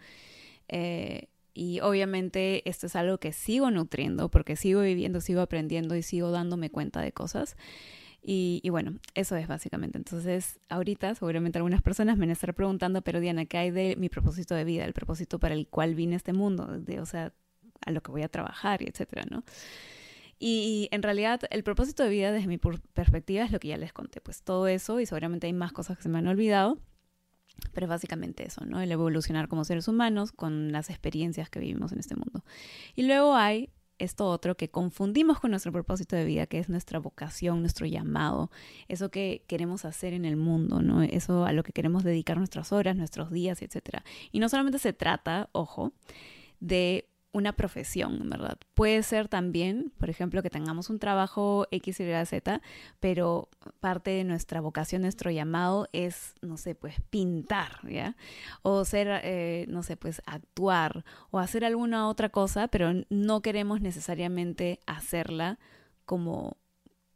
Eh, 0.67 1.29
y 1.55 1.79
obviamente 1.79 2.69
esto 2.69 2.85
es 2.85 2.95
algo 2.95 3.17
que 3.17 3.33
sigo 3.33 3.71
nutriendo 3.71 4.29
porque 4.29 4.55
sigo 4.55 4.81
viviendo, 4.81 5.19
sigo 5.21 5.41
aprendiendo 5.41 5.95
y 5.95 6.03
sigo 6.03 6.29
dándome 6.31 6.69
cuenta 6.69 7.01
de 7.01 7.11
cosas. 7.11 7.57
Y, 8.21 8.61
bueno, 8.69 8.99
eso 9.15 9.35
es 9.37 9.47
básicamente. 9.47 9.97
Entonces, 9.97 10.59
ahorita 10.67 11.15
seguramente 11.15 11.57
algunas 11.57 11.81
personas 11.81 12.17
me 12.17 12.23
van 12.23 12.31
a 12.31 12.33
estar 12.33 12.53
preguntando, 12.53 13.01
pero 13.01 13.19
Diana, 13.21 13.45
¿qué 13.45 13.57
hay 13.57 13.71
de 13.71 13.95
mi 13.97 14.09
propósito 14.09 14.55
de 14.55 14.65
vida? 14.65 14.85
El 14.85 14.93
propósito 14.93 15.39
para 15.39 15.55
el 15.55 15.67
cual 15.67 15.95
vine 15.95 16.15
a 16.15 16.17
este 16.17 16.33
mundo, 16.33 16.67
de, 16.67 16.99
o 16.99 17.05
sea, 17.05 17.33
a 17.85 17.91
lo 17.91 18.01
que 18.01 18.11
voy 18.11 18.23
a 18.23 18.29
trabajar 18.29 18.81
y 18.81 18.87
etcétera, 18.87 19.23
¿no? 19.29 19.43
Y 20.39 20.87
en 20.91 21.03
realidad 21.03 21.41
el 21.49 21.63
propósito 21.63 22.03
de 22.03 22.09
vida 22.09 22.31
desde 22.31 22.47
mi 22.47 22.57
perspectiva 22.57 23.43
es 23.43 23.51
lo 23.51 23.59
que 23.59 23.67
ya 23.67 23.77
les 23.77 23.91
conté, 23.91 24.21
pues 24.21 24.41
todo 24.41 24.67
eso 24.67 24.99
y 24.99 25.05
seguramente 25.05 25.47
hay 25.47 25.53
más 25.53 25.73
cosas 25.73 25.97
que 25.97 26.03
se 26.03 26.09
me 26.09 26.17
han 26.17 26.27
olvidado, 26.27 26.79
pero 27.73 27.87
básicamente 27.87 28.47
eso, 28.47 28.63
¿no? 28.65 28.79
El 28.79 28.91
evolucionar 28.91 29.49
como 29.49 29.65
seres 29.65 29.87
humanos 29.89 30.31
con 30.31 30.71
las 30.71 30.89
experiencias 30.89 31.49
que 31.49 31.59
vivimos 31.59 31.91
en 31.91 31.99
este 31.99 32.15
mundo. 32.15 32.45
Y 32.95 33.03
luego 33.03 33.35
hay 33.35 33.69
esto 33.99 34.27
otro 34.27 34.55
que 34.55 34.69
confundimos 34.69 35.39
con 35.39 35.51
nuestro 35.51 35.73
propósito 35.73 36.15
de 36.15 36.23
vida, 36.23 36.47
que 36.47 36.57
es 36.57 36.69
nuestra 36.69 36.99
vocación, 36.99 37.59
nuestro 37.59 37.85
llamado, 37.85 38.49
eso 38.87 39.11
que 39.11 39.43
queremos 39.47 39.83
hacer 39.83 40.13
en 40.13 40.23
el 40.23 40.37
mundo, 40.37 40.81
¿no? 40.81 41.03
Eso 41.03 41.45
a 41.45 41.51
lo 41.51 41.63
que 41.63 41.73
queremos 41.73 42.05
dedicar 42.05 42.37
nuestras 42.37 42.71
horas, 42.71 42.95
nuestros 42.95 43.29
días, 43.29 43.61
etc. 43.61 43.99
Y 44.31 44.39
no 44.39 44.47
solamente 44.47 44.79
se 44.79 44.93
trata, 44.93 45.49
ojo, 45.51 45.91
de 46.61 47.08
una 47.31 47.53
profesión, 47.53 48.29
¿verdad? 48.29 48.57
Puede 48.73 49.03
ser 49.03 49.27
también, 49.27 49.91
por 49.99 50.09
ejemplo, 50.09 50.41
que 50.41 50.49
tengamos 50.49 50.89
un 50.89 50.99
trabajo 50.99 51.67
X, 51.71 51.99
Y, 51.99 52.25
Z, 52.25 52.61
pero 52.99 53.49
parte 53.79 54.11
de 54.11 54.23
nuestra 54.23 54.61
vocación, 54.61 55.03
nuestro 55.03 55.29
llamado 55.29 55.87
es, 55.93 56.33
no 56.41 56.57
sé, 56.57 56.75
pues 56.75 56.95
pintar, 57.09 57.79
¿ya? 57.87 58.15
O 58.63 58.83
ser, 58.83 59.21
eh, 59.23 59.65
no 59.69 59.83
sé, 59.83 59.95
pues 59.95 60.21
actuar 60.25 61.05
o 61.29 61.39
hacer 61.39 61.63
alguna 61.65 62.07
otra 62.07 62.29
cosa, 62.29 62.67
pero 62.67 62.91
no 63.09 63.41
queremos 63.41 63.81
necesariamente 63.81 64.79
hacerla 64.87 65.59
como 66.05 66.57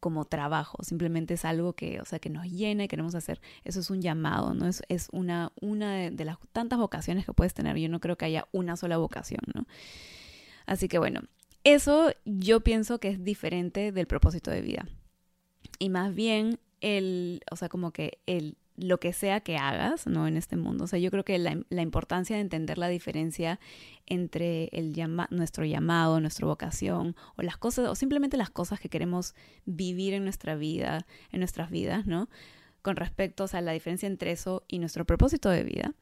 como 0.04 0.26
trabajo, 0.26 0.84
simplemente 0.84 1.36
es 1.36 1.46
algo 1.46 1.72
que, 1.72 2.02
o 2.02 2.06
sea, 2.06 2.20
que 2.20 2.30
nos 2.30 2.52
llena 2.52 2.84
y 2.84 2.88
queremos 2.90 3.16
hacer. 3.16 3.40
Eso 3.64 3.80
es 3.80 3.90
un 3.90 4.02
llamado, 4.02 4.54
¿no? 4.54 4.68
Es, 4.68 4.84
es 4.90 5.08
una, 5.14 5.54
una 5.62 6.10
de, 6.10 6.26
las 6.26 6.38
tantas 6.52 6.78
vocaciones 6.78 7.26
que 7.26 7.32
puedes 7.32 7.54
tener. 7.54 7.78
Yo 7.78 7.88
no 7.88 8.02
creo 8.02 8.18
que 8.18 8.26
haya 8.26 8.46
una 8.52 8.76
sola 8.76 8.98
vocación, 8.98 9.40
¿no? 9.56 9.66
Así 10.66 10.90
que 10.90 10.98
bueno, 10.98 11.22
eso 11.64 12.12
yo 12.26 12.60
pienso 12.60 13.00
que 13.00 13.12
es 13.12 13.24
diferente 13.24 13.94
del 13.94 14.06
propósito 14.06 14.52
de 14.52 14.60
vida. 14.60 14.86
Y 15.80 15.88
más 15.88 16.14
bien 16.14 16.60
el, 16.82 17.40
o 17.50 17.56
sea, 17.56 17.70
como 17.70 17.92
que 17.92 18.20
el 18.26 18.58
lo 18.75 19.00
que 19.00 19.13
sea 19.13 19.42
que 19.42 19.58
hagas, 19.58 20.08
¿no? 20.08 20.27
En 20.27 20.38
este 20.38 20.56
mundo. 20.56 20.86
O 20.86 20.88
sea, 20.88 21.00
yo 21.00 21.12
creo 21.12 21.24
que 21.24 21.38
la, 21.38 21.82
importancia 21.82 22.36
de 22.36 22.42
entender 22.42 22.77
la 22.77 22.88
diferencia 22.88 23.60
entre 24.06 24.65
el 24.72 24.94
nuestro 25.30 25.65
llamado, 25.65 26.20
nuestra 26.20 26.48
vocación, 26.48 27.15
o 27.36 27.42
las 27.42 27.58
cosas, 27.58 27.88
o 27.88 27.96
simplemente 27.96 28.38
las 28.38 28.50
cosas 28.50 28.80
que 28.80 28.89
queremos 28.89 29.36
vivir 29.65 30.13
en 30.13 30.24
nuestra 30.24 30.56
vida, 30.56 31.06
en 31.32 31.39
nuestras 31.39 31.70
vidas, 31.70 32.08
¿no? 32.08 32.30
Con 32.82 32.96
respecto, 32.96 33.46
a 33.51 33.62
la 33.62 33.72
diferencia 33.72 34.08
entre 34.08 34.32
eso 34.32 34.63
y 34.68 34.80
nuestro 34.80 35.06
propósito 35.06 35.50
de 35.50 35.63
vida. 35.63 35.94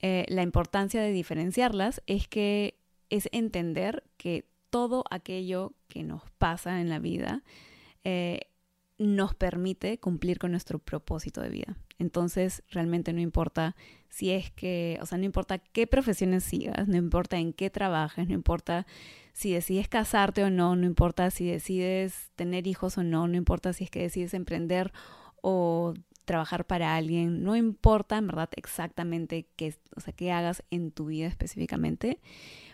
Eh, 0.00 0.26
la 0.28 0.42
importancia 0.42 1.00
de 1.00 1.12
diferenciarlas 1.12 2.02
es 2.06 2.28
que 2.28 2.76
es 3.08 3.28
entender 3.32 4.04
que 4.16 4.46
todo 4.70 5.04
aquello 5.10 5.74
que 5.88 6.02
nos 6.02 6.22
pasa 6.38 6.80
en 6.80 6.88
la 6.88 6.98
vida 6.98 7.42
eh, 8.04 8.40
nos 9.02 9.34
permite 9.34 9.98
cumplir 9.98 10.38
con 10.38 10.52
nuestro 10.52 10.78
propósito 10.78 11.40
de 11.40 11.50
vida. 11.50 11.76
Entonces, 11.98 12.62
realmente 12.70 13.12
no 13.12 13.20
importa 13.20 13.76
si 14.08 14.30
es 14.30 14.50
que, 14.50 14.98
o 15.00 15.06
sea, 15.06 15.18
no 15.18 15.24
importa 15.24 15.58
qué 15.58 15.86
profesiones 15.86 16.44
sigas, 16.44 16.88
no 16.88 16.96
importa 16.96 17.38
en 17.38 17.52
qué 17.52 17.70
trabajes, 17.70 18.28
no 18.28 18.34
importa 18.34 18.86
si 19.32 19.52
decides 19.52 19.88
casarte 19.88 20.44
o 20.44 20.50
no, 20.50 20.76
no 20.76 20.86
importa 20.86 21.30
si 21.30 21.46
decides 21.46 22.30
tener 22.36 22.66
hijos 22.66 22.98
o 22.98 23.02
no, 23.02 23.26
no 23.28 23.36
importa 23.36 23.72
si 23.72 23.84
es 23.84 23.90
que 23.90 24.02
decides 24.02 24.34
emprender 24.34 24.92
o 25.40 25.94
trabajar 26.24 26.66
para 26.66 26.94
alguien, 26.94 27.42
no 27.42 27.56
importa 27.56 28.16
en 28.16 28.26
verdad 28.28 28.50
exactamente 28.56 29.48
qué, 29.56 29.74
o 29.96 30.00
sea, 30.00 30.12
qué 30.12 30.30
hagas 30.30 30.62
en 30.70 30.92
tu 30.92 31.06
vida 31.06 31.26
específicamente, 31.26 32.20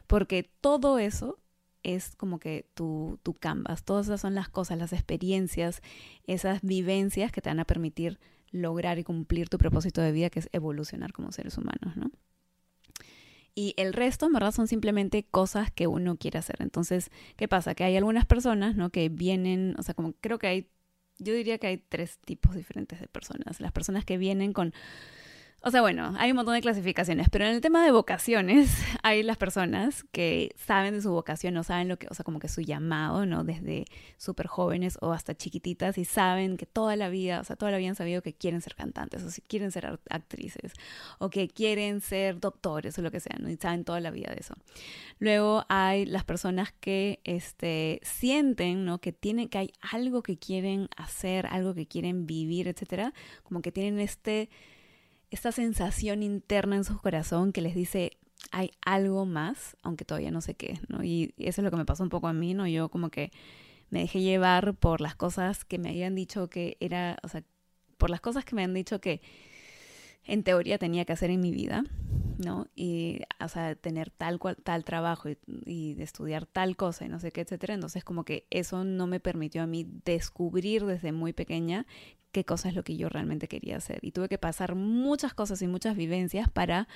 porque 0.07 0.43
todo 0.61 0.99
eso 0.99 1.39
es 1.83 2.17
como 2.17 2.39
que 2.39 2.67
tu, 2.75 3.19
tu 3.23 3.35
canvas. 3.35 3.85
Todas 3.85 4.07
esas 4.07 4.21
son 4.21 4.35
las 4.35 4.49
cosas, 4.49 4.79
las 4.79 4.93
experiencias, 4.93 5.83
esas 6.27 6.61
vivencias 6.63 7.33
que 7.33 7.41
te 7.41 7.51
van 7.51 7.61
a 7.61 7.65
permitir 7.65 8.19
lograr 8.51 8.99
y 8.99 9.05
cumplir 9.05 9.49
tu 9.49 9.59
propósito 9.59 10.01
de 10.01 10.13
vida, 10.13 10.31
que 10.31 10.41
es 10.41 10.49
evolucionar 10.53 11.13
como 11.13 11.33
seres 11.33 11.59
humanos, 11.59 11.97
¿no? 11.97 12.11
Y 13.55 13.75
el 13.77 13.93
resto, 13.93 14.27
en 14.27 14.33
verdad, 14.33 14.53
son 14.53 14.69
simplemente 14.69 15.25
cosas 15.25 15.73
que 15.73 15.89
uno 15.89 16.17
quiere 16.17 16.39
hacer. 16.39 16.57
Entonces, 16.61 17.11
¿qué 17.37 17.49
pasa? 17.49 17.75
Que 17.75 17.83
hay 17.83 17.97
algunas 17.97 18.25
personas, 18.25 18.77
¿no? 18.77 18.91
Que 18.91 19.09
vienen, 19.09 19.75
o 19.79 19.83
sea, 19.83 19.95
como 19.95 20.13
creo 20.13 20.39
que 20.39 20.47
hay, 20.47 20.69
yo 21.19 21.35
diría 21.35 21.59
que 21.59 21.67
hay 21.67 21.79
tres 21.79 22.19
tipos 22.19 22.55
diferentes 22.55 23.01
de 23.01 23.09
personas. 23.09 23.61
Las 23.61 23.73
personas 23.73 24.05
que 24.05 24.17
vienen 24.17 24.53
con 24.53 24.73
o 25.61 25.73
sea, 25.73 25.81
bueno, 25.81 26.15
hay 26.19 26.31
un 26.31 26.37
montón 26.37 26.55
de 26.55 26.61
clasificaciones, 26.61 27.29
pero 27.31 27.45
en 27.45 27.53
el 27.53 27.61
tema 27.61 27.85
de 27.85 27.91
vocaciones 27.91 28.71
hay 29.03 29.25
las 29.25 29.37
personas 29.37 30.05
que 30.13 30.55
saben 30.57 30.95
de 30.95 31.03
su 31.03 31.11
vocación 31.11 31.57
o 31.57 31.65
saben 31.65 31.89
lo 31.89 31.99
que, 31.99 32.07
o 32.09 32.15
sea, 32.15 32.25
como 32.25 32.39
que 32.39 32.49
su 32.49 32.61
llamado, 32.61 33.27
¿no? 33.27 33.43
Desde 33.43 33.85
súper 34.19 34.47
jóvenes 34.47 34.99
o 35.01 35.13
hasta 35.13 35.35
chiquititas 35.37 35.99
y 35.99 36.05
saben 36.05 36.57
que 36.57 36.67
toda 36.67 36.95
la 36.95 37.09
vida, 37.09 37.41
o 37.41 37.45
sea, 37.45 37.57
toda 37.57 37.73
la 37.73 37.79
vida 37.79 37.89
han 37.89 37.97
sabido 37.97 38.23
que 38.23 38.35
quieren 38.35 38.61
ser 38.61 38.77
cantantes 38.77 39.25
o 39.25 39.31
si 39.31 39.41
quieren 39.43 39.73
ser 39.73 39.99
actrices 40.11 40.73
o 41.19 41.29
que 41.29 41.49
quieren 41.49 42.01
ser 42.03 42.39
doctores 42.39 42.97
o 42.99 43.03
lo 43.03 43.11
que 43.11 43.19
sea, 43.19 43.37
¿no? 43.41 43.51
Y 43.51 43.57
saben 43.57 43.85
toda 43.85 43.99
la 43.99 44.13
vida 44.13 44.31
de 44.31 44.41
eso. 44.41 44.55
Luego 45.19 45.65
hay 45.69 46.07
las 46.07 46.25
personas 46.25 46.73
que, 46.79 47.21
este, 47.25 48.01
sienten, 48.05 48.85
¿no? 48.85 49.01
Que 49.01 49.13
tienen, 49.13 49.49
que 49.49 49.59
hay 49.59 49.73
algo 49.81 50.23
que 50.23 50.39
quieren 50.39 50.89
hacer, 50.97 51.47
algo 51.47 51.75
que 51.75 51.89
quieren 51.89 52.27
vivir, 52.27 52.69
etcétera, 52.69 53.13
como 53.43 53.61
que 53.61 53.73
tienen 53.73 53.99
este 53.99 54.51
esta 55.31 55.53
sensación 55.53 56.23
interna 56.23 56.77
en 56.77 56.85
su 56.85 56.99
corazón 56.99 57.53
que 57.53 57.61
les 57.61 57.75
dice 57.75 58.19
hay 58.51 58.71
algo 58.85 59.27
más, 59.27 59.77
aunque 59.83 60.05
todavía 60.05 60.31
no 60.31 60.41
sé 60.41 60.55
qué, 60.55 60.81
¿no? 60.89 61.03
Y 61.05 61.35
eso 61.39 61.61
es 61.61 61.65
lo 61.65 61.71
que 61.71 61.77
me 61.77 61.85
pasó 61.85 62.03
un 62.03 62.09
poco 62.09 62.29
a 62.29 62.33
mí, 62.33 62.55
¿no? 62.55 62.67
Yo 62.67 62.89
como 62.89 63.11
que 63.11 63.31
me 63.91 64.01
dejé 64.01 64.21
llevar 64.21 64.75
por 64.75 65.01
las 65.01 65.17
cosas 65.17 65.65
que 65.65 65.79
me 65.79 65.91
habían 65.91 66.15
dicho 66.15 66.49
que 66.49 66.77
era, 66.81 67.19
o 67.23 67.29
sea, 67.29 67.43
por 67.97 68.11
las 68.11 68.21
cosas 68.21 68.45
que 68.45 68.55
me 68.55 68.63
han 68.63 68.75
dicho 68.75 69.01
que 69.01 69.21
en 70.25 70.43
teoría 70.45 70.79
tenía 70.79 71.05
que 71.05 71.13
hacer 71.13 71.31
en 71.31 71.41
mi 71.41 71.51
vida, 71.51 71.85
¿no? 72.39 72.69
Y, 72.77 73.23
o 73.41 73.49
sea, 73.49 73.75
tener 73.75 74.11
tal 74.11 74.39
cual, 74.39 74.57
tal 74.63 74.85
trabajo 74.85 75.29
y, 75.31 75.39
y, 75.65 76.01
estudiar 76.01 76.47
tal 76.47 76.77
cosa 76.77 77.07
y 77.07 77.09
no 77.09 77.19
sé 77.19 77.33
qué, 77.33 77.41
etcétera. 77.41 77.75
Entonces, 77.75 78.05
como 78.05 78.25
que 78.25 78.47
eso 78.51 78.85
no 78.85 79.07
me 79.07 79.21
permitió 79.21 79.63
a 79.63 79.67
mí 79.67 79.87
descubrir 80.05 80.85
desde 80.85 81.13
muy 81.13 81.33
pequeña 81.33 81.87
qué 82.39 82.45
cosa 82.45 82.69
es 82.69 82.77
lo 82.77 82.85
que 82.85 82.97
yo 82.97 83.09
realmente 83.09 83.49
quería 83.49 83.77
hacer. 83.79 83.99
Y 84.03 84.13
tuve 84.13 84.29
que 84.29 84.39
pasar 84.39 84.77
muchas 84.77 85.35
cosas 85.35 85.61
y 85.61 85.67
muchas 85.67 85.97
vivencias 85.97 86.49
para 86.49 86.87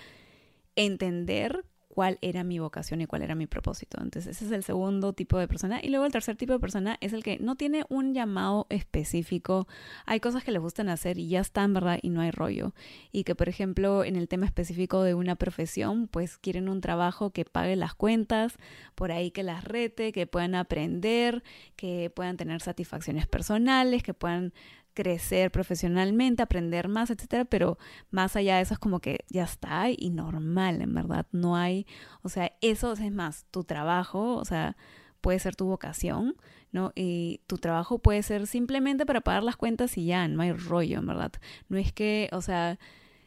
entender 0.76 1.64
cuál 1.88 2.16
era 2.22 2.44
mi 2.44 2.60
vocación 2.60 3.00
y 3.00 3.06
cuál 3.06 3.22
era 3.22 3.34
mi 3.34 3.48
propósito. 3.48 3.98
Entonces 4.00 4.36
ese 4.36 4.46
es 4.46 4.52
el 4.52 4.62
segundo 4.62 5.12
tipo 5.14 5.36
de 5.38 5.48
persona. 5.48 5.80
Y 5.82 5.88
luego 5.88 6.06
el 6.06 6.12
tercer 6.12 6.36
tipo 6.36 6.52
de 6.52 6.60
persona 6.60 6.96
es 7.00 7.12
el 7.12 7.24
que 7.24 7.40
no 7.40 7.56
tiene 7.56 7.84
un 7.88 8.14
llamado 8.14 8.66
específico. 8.70 9.66
Hay 10.06 10.20
cosas 10.20 10.44
que 10.44 10.52
le 10.52 10.60
gustan 10.60 10.88
hacer 10.88 11.18
y 11.18 11.28
ya 11.28 11.40
están, 11.40 11.74
¿verdad? 11.74 11.98
Y 12.00 12.10
no 12.10 12.20
hay 12.20 12.30
rollo. 12.30 12.72
Y 13.10 13.24
que, 13.24 13.34
por 13.34 13.48
ejemplo, 13.48 14.04
en 14.04 14.14
el 14.14 14.28
tema 14.28 14.46
específico 14.46 15.02
de 15.02 15.14
una 15.14 15.34
profesión, 15.34 16.06
pues 16.06 16.38
quieren 16.38 16.68
un 16.68 16.80
trabajo 16.80 17.30
que 17.30 17.44
pague 17.44 17.74
las 17.74 17.94
cuentas, 17.94 18.58
por 18.94 19.10
ahí 19.10 19.32
que 19.32 19.42
las 19.42 19.64
rete, 19.64 20.12
que 20.12 20.28
puedan 20.28 20.54
aprender, 20.54 21.42
que 21.74 22.10
puedan 22.14 22.36
tener 22.36 22.62
satisfacciones 22.62 23.26
personales, 23.26 24.04
que 24.04 24.14
puedan 24.14 24.54
crecer 24.94 25.50
profesionalmente, 25.50 26.42
aprender 26.42 26.88
más, 26.88 27.10
etcétera, 27.10 27.44
pero 27.44 27.78
más 28.10 28.36
allá 28.36 28.56
de 28.56 28.62
eso 28.62 28.74
es 28.74 28.80
como 28.80 29.00
que 29.00 29.24
ya 29.28 29.44
está 29.44 29.90
y 29.90 30.10
normal, 30.10 30.82
en 30.82 30.94
verdad, 30.94 31.26
no 31.32 31.56
hay, 31.56 31.86
o 32.22 32.28
sea, 32.28 32.52
eso 32.60 32.92
es 32.92 33.12
más, 33.12 33.46
tu 33.50 33.64
trabajo, 33.64 34.36
o 34.36 34.44
sea, 34.44 34.76
puede 35.20 35.38
ser 35.38 35.56
tu 35.56 35.66
vocación, 35.66 36.36
¿no? 36.72 36.92
Y 36.94 37.40
tu 37.46 37.58
trabajo 37.58 37.98
puede 37.98 38.22
ser 38.22 38.46
simplemente 38.46 39.06
para 39.06 39.20
pagar 39.20 39.44
las 39.44 39.56
cuentas 39.56 39.96
y 39.96 40.06
ya, 40.06 40.26
no 40.28 40.42
hay 40.42 40.52
rollo, 40.52 40.98
en 40.98 41.06
verdad. 41.06 41.32
No 41.68 41.78
es 41.78 41.92
que, 41.92 42.28
o 42.32 42.42
sea, 42.42 42.78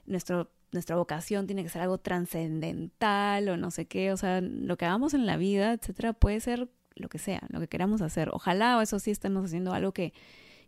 nuestro 0.06 0.52
nuestra 0.76 0.98
vocación 0.98 1.48
tiene 1.48 1.64
que 1.64 1.70
ser 1.70 1.82
algo 1.82 1.98
trascendental 1.98 3.50
o 3.50 3.58
no 3.58 3.72
sé 3.72 3.88
qué, 3.88 4.12
o 4.12 4.18
sea, 4.18 4.42
lo 4.42 4.78
que 4.78 4.86
hagamos 4.86 5.14
en 5.14 5.26
la 5.26 5.38
vida, 5.38 5.74
etcétera, 5.74 6.14
puede 6.14 6.40
ser 6.42 6.70
lo 6.96 7.10
que 7.10 7.18
sea, 7.18 7.42
lo 7.50 7.60
que 7.60 7.68
queramos 7.68 8.02
hacer. 8.02 8.30
Ojalá 8.32 8.78
o 8.78 8.82
eso 8.82 9.00
sí 9.00 9.12
estemos 9.12 9.46
haciendo 9.46 9.74
algo 9.74 9.94
que 9.94 10.14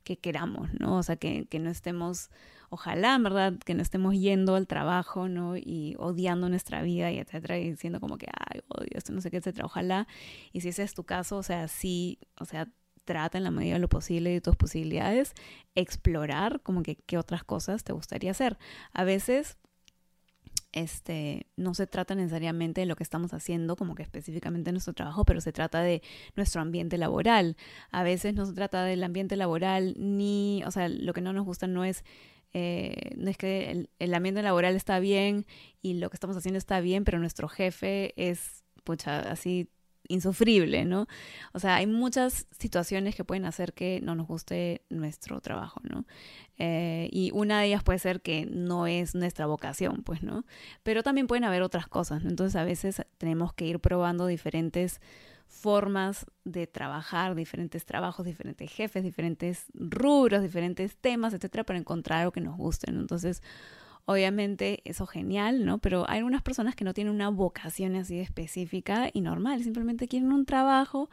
que 0.07 0.17
queramos, 0.17 0.69
¿no? 0.79 0.97
O 0.99 1.03
sea, 1.03 1.17
que, 1.17 1.47
que 1.47 1.59
no 1.59 1.69
estemos, 1.69 2.29
ojalá, 2.69 3.17
¿verdad? 3.17 3.55
Que 3.65 3.73
no 3.73 3.81
estemos 3.81 4.15
yendo 4.15 4.55
al 4.55 4.65
trabajo, 4.65 5.27
¿no? 5.27 5.57
Y 5.57 5.95
odiando 5.99 6.47
nuestra 6.47 6.81
vida 6.81 7.11
y 7.11 7.17
etcétera, 7.17 7.59
y 7.59 7.71
diciendo 7.71 7.99
como 7.99 8.17
que, 8.17 8.27
ay, 8.33 8.61
odio 8.69 8.87
esto, 8.93 9.11
no 9.11 9.19
sé 9.19 9.31
qué, 9.31 9.37
etcétera. 9.37 9.65
Ojalá, 9.65 10.07
y 10.53 10.61
si 10.61 10.69
ese 10.69 10.83
es 10.83 10.93
tu 10.93 11.03
caso, 11.03 11.35
o 11.35 11.43
sea, 11.43 11.67
sí, 11.67 12.19
o 12.39 12.45
sea, 12.45 12.69
trata 13.03 13.37
en 13.37 13.43
la 13.43 13.51
medida 13.51 13.73
de 13.73 13.79
lo 13.79 13.89
posible 13.89 14.29
de 14.29 14.39
tus 14.39 14.55
posibilidades 14.55 15.33
explorar 15.75 16.61
como 16.61 16.83
que 16.83 16.95
qué 16.95 17.17
otras 17.17 17.43
cosas 17.43 17.83
te 17.83 17.91
gustaría 17.91 18.31
hacer. 18.31 18.57
A 18.93 19.03
veces 19.03 19.57
este, 20.71 21.47
no 21.55 21.73
se 21.73 21.87
trata 21.87 22.15
necesariamente 22.15 22.81
de 22.81 22.87
lo 22.87 22.95
que 22.95 23.03
estamos 23.03 23.33
haciendo, 23.33 23.75
como 23.75 23.95
que 23.95 24.03
específicamente 24.03 24.71
nuestro 24.71 24.93
trabajo, 24.93 25.25
pero 25.25 25.41
se 25.41 25.51
trata 25.51 25.81
de 25.81 26.01
nuestro 26.35 26.61
ambiente 26.61 26.97
laboral. 26.97 27.57
A 27.91 28.03
veces 28.03 28.33
no 28.33 28.45
se 28.45 28.53
trata 28.53 28.83
del 28.83 29.03
ambiente 29.03 29.35
laboral, 29.35 29.95
ni, 29.97 30.63
o 30.65 30.71
sea, 30.71 30.89
lo 30.89 31.13
que 31.13 31.21
no 31.21 31.33
nos 31.33 31.45
gusta 31.45 31.67
no 31.67 31.83
es, 31.83 32.03
eh, 32.53 33.11
no 33.17 33.29
es 33.29 33.37
que 33.37 33.71
el, 33.71 33.89
el, 33.99 34.13
ambiente 34.13 34.41
laboral 34.41 34.75
está 34.75 34.99
bien 34.99 35.45
y 35.81 35.95
lo 35.95 36.09
que 36.09 36.15
estamos 36.15 36.37
haciendo 36.37 36.57
está 36.57 36.79
bien, 36.79 37.03
pero 37.03 37.19
nuestro 37.19 37.47
jefe 37.47 38.13
es, 38.15 38.63
pucha, 38.83 39.19
así 39.19 39.69
insufrible, 40.07 40.85
¿no? 40.85 41.07
O 41.53 41.59
sea, 41.59 41.75
hay 41.75 41.87
muchas 41.87 42.47
situaciones 42.57 43.15
que 43.15 43.23
pueden 43.23 43.45
hacer 43.45 43.73
que 43.73 43.99
no 44.01 44.15
nos 44.15 44.27
guste 44.27 44.81
nuestro 44.89 45.41
trabajo, 45.41 45.81
¿no? 45.83 46.05
Eh, 46.57 47.09
y 47.11 47.31
una 47.33 47.61
de 47.61 47.67
ellas 47.67 47.83
puede 47.83 47.99
ser 47.99 48.21
que 48.21 48.45
no 48.45 48.87
es 48.87 49.15
nuestra 49.15 49.45
vocación, 49.45 50.03
pues, 50.03 50.23
¿no? 50.23 50.45
Pero 50.83 51.03
también 51.03 51.27
pueden 51.27 51.43
haber 51.43 51.61
otras 51.61 51.87
cosas, 51.87 52.23
¿no? 52.23 52.29
Entonces 52.29 52.55
a 52.55 52.63
veces 52.63 53.01
tenemos 53.17 53.53
que 53.53 53.65
ir 53.65 53.79
probando 53.79 54.27
diferentes 54.27 54.99
formas 55.47 56.25
de 56.43 56.67
trabajar, 56.67 57.35
diferentes 57.35 57.85
trabajos, 57.85 58.25
diferentes 58.25 58.71
jefes, 58.71 59.03
diferentes 59.03 59.65
rubros, 59.73 60.41
diferentes 60.41 60.97
temas, 60.97 61.33
etcétera, 61.33 61.63
para 61.63 61.79
encontrar 61.79 62.19
algo 62.19 62.31
que 62.31 62.41
nos 62.41 62.57
guste, 62.57 62.91
¿no? 62.91 62.99
Entonces, 62.99 63.41
Obviamente 64.09 64.79
eso 64.85 65.05
genial, 65.05 65.65
¿no? 65.65 65.79
Pero 65.79 66.09
hay 66.09 66.19
algunas 66.19 66.41
personas 66.41 66.77
que 66.77 66.85
no 66.85 66.93
tienen 66.93 67.13
una 67.13 67.27
vocación 67.27 67.93
así 67.97 68.19
específica 68.19 69.09
y 69.11 69.19
normal, 69.19 69.61
simplemente 69.63 70.07
quieren 70.07 70.31
un 70.31 70.45
trabajo 70.45 71.09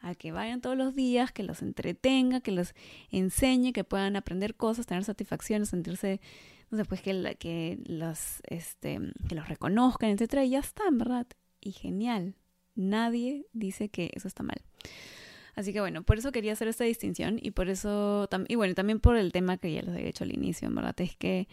al 0.00 0.16
que 0.16 0.32
vayan 0.32 0.62
todos 0.62 0.74
los 0.74 0.94
días, 0.94 1.30
que 1.30 1.42
los 1.42 1.60
entretenga, 1.60 2.40
que 2.40 2.52
los 2.52 2.72
enseñe, 3.10 3.74
que 3.74 3.84
puedan 3.84 4.16
aprender 4.16 4.54
cosas, 4.54 4.86
tener 4.86 5.04
satisfacciones, 5.04 5.68
sentirse, 5.68 6.22
no 6.70 6.78
sé, 6.78 6.86
pues 6.86 7.02
que, 7.02 7.36
que, 7.38 7.80
los, 7.84 8.40
este, 8.44 8.98
que 9.28 9.34
los 9.34 9.46
reconozcan, 9.46 10.08
etcétera, 10.08 10.42
y 10.42 10.50
ya 10.50 10.60
están, 10.60 10.96
¿verdad? 10.96 11.26
Y 11.60 11.72
genial. 11.72 12.34
Nadie 12.74 13.44
dice 13.52 13.90
que 13.90 14.10
eso 14.14 14.26
está 14.26 14.42
mal. 14.42 14.62
Así 15.54 15.74
que 15.74 15.80
bueno, 15.80 16.02
por 16.02 16.16
eso 16.16 16.32
quería 16.32 16.54
hacer 16.54 16.68
esta 16.68 16.84
distinción 16.84 17.38
y 17.42 17.50
por 17.50 17.68
eso, 17.68 18.26
y 18.48 18.54
bueno, 18.54 18.74
también 18.74 19.00
por 19.00 19.18
el 19.18 19.32
tema 19.32 19.58
que 19.58 19.70
ya 19.70 19.82
les 19.82 19.94
había 19.94 20.08
hecho 20.08 20.24
al 20.24 20.32
inicio, 20.32 20.70
¿verdad? 20.70 20.98
Es 20.98 21.14
que 21.14 21.46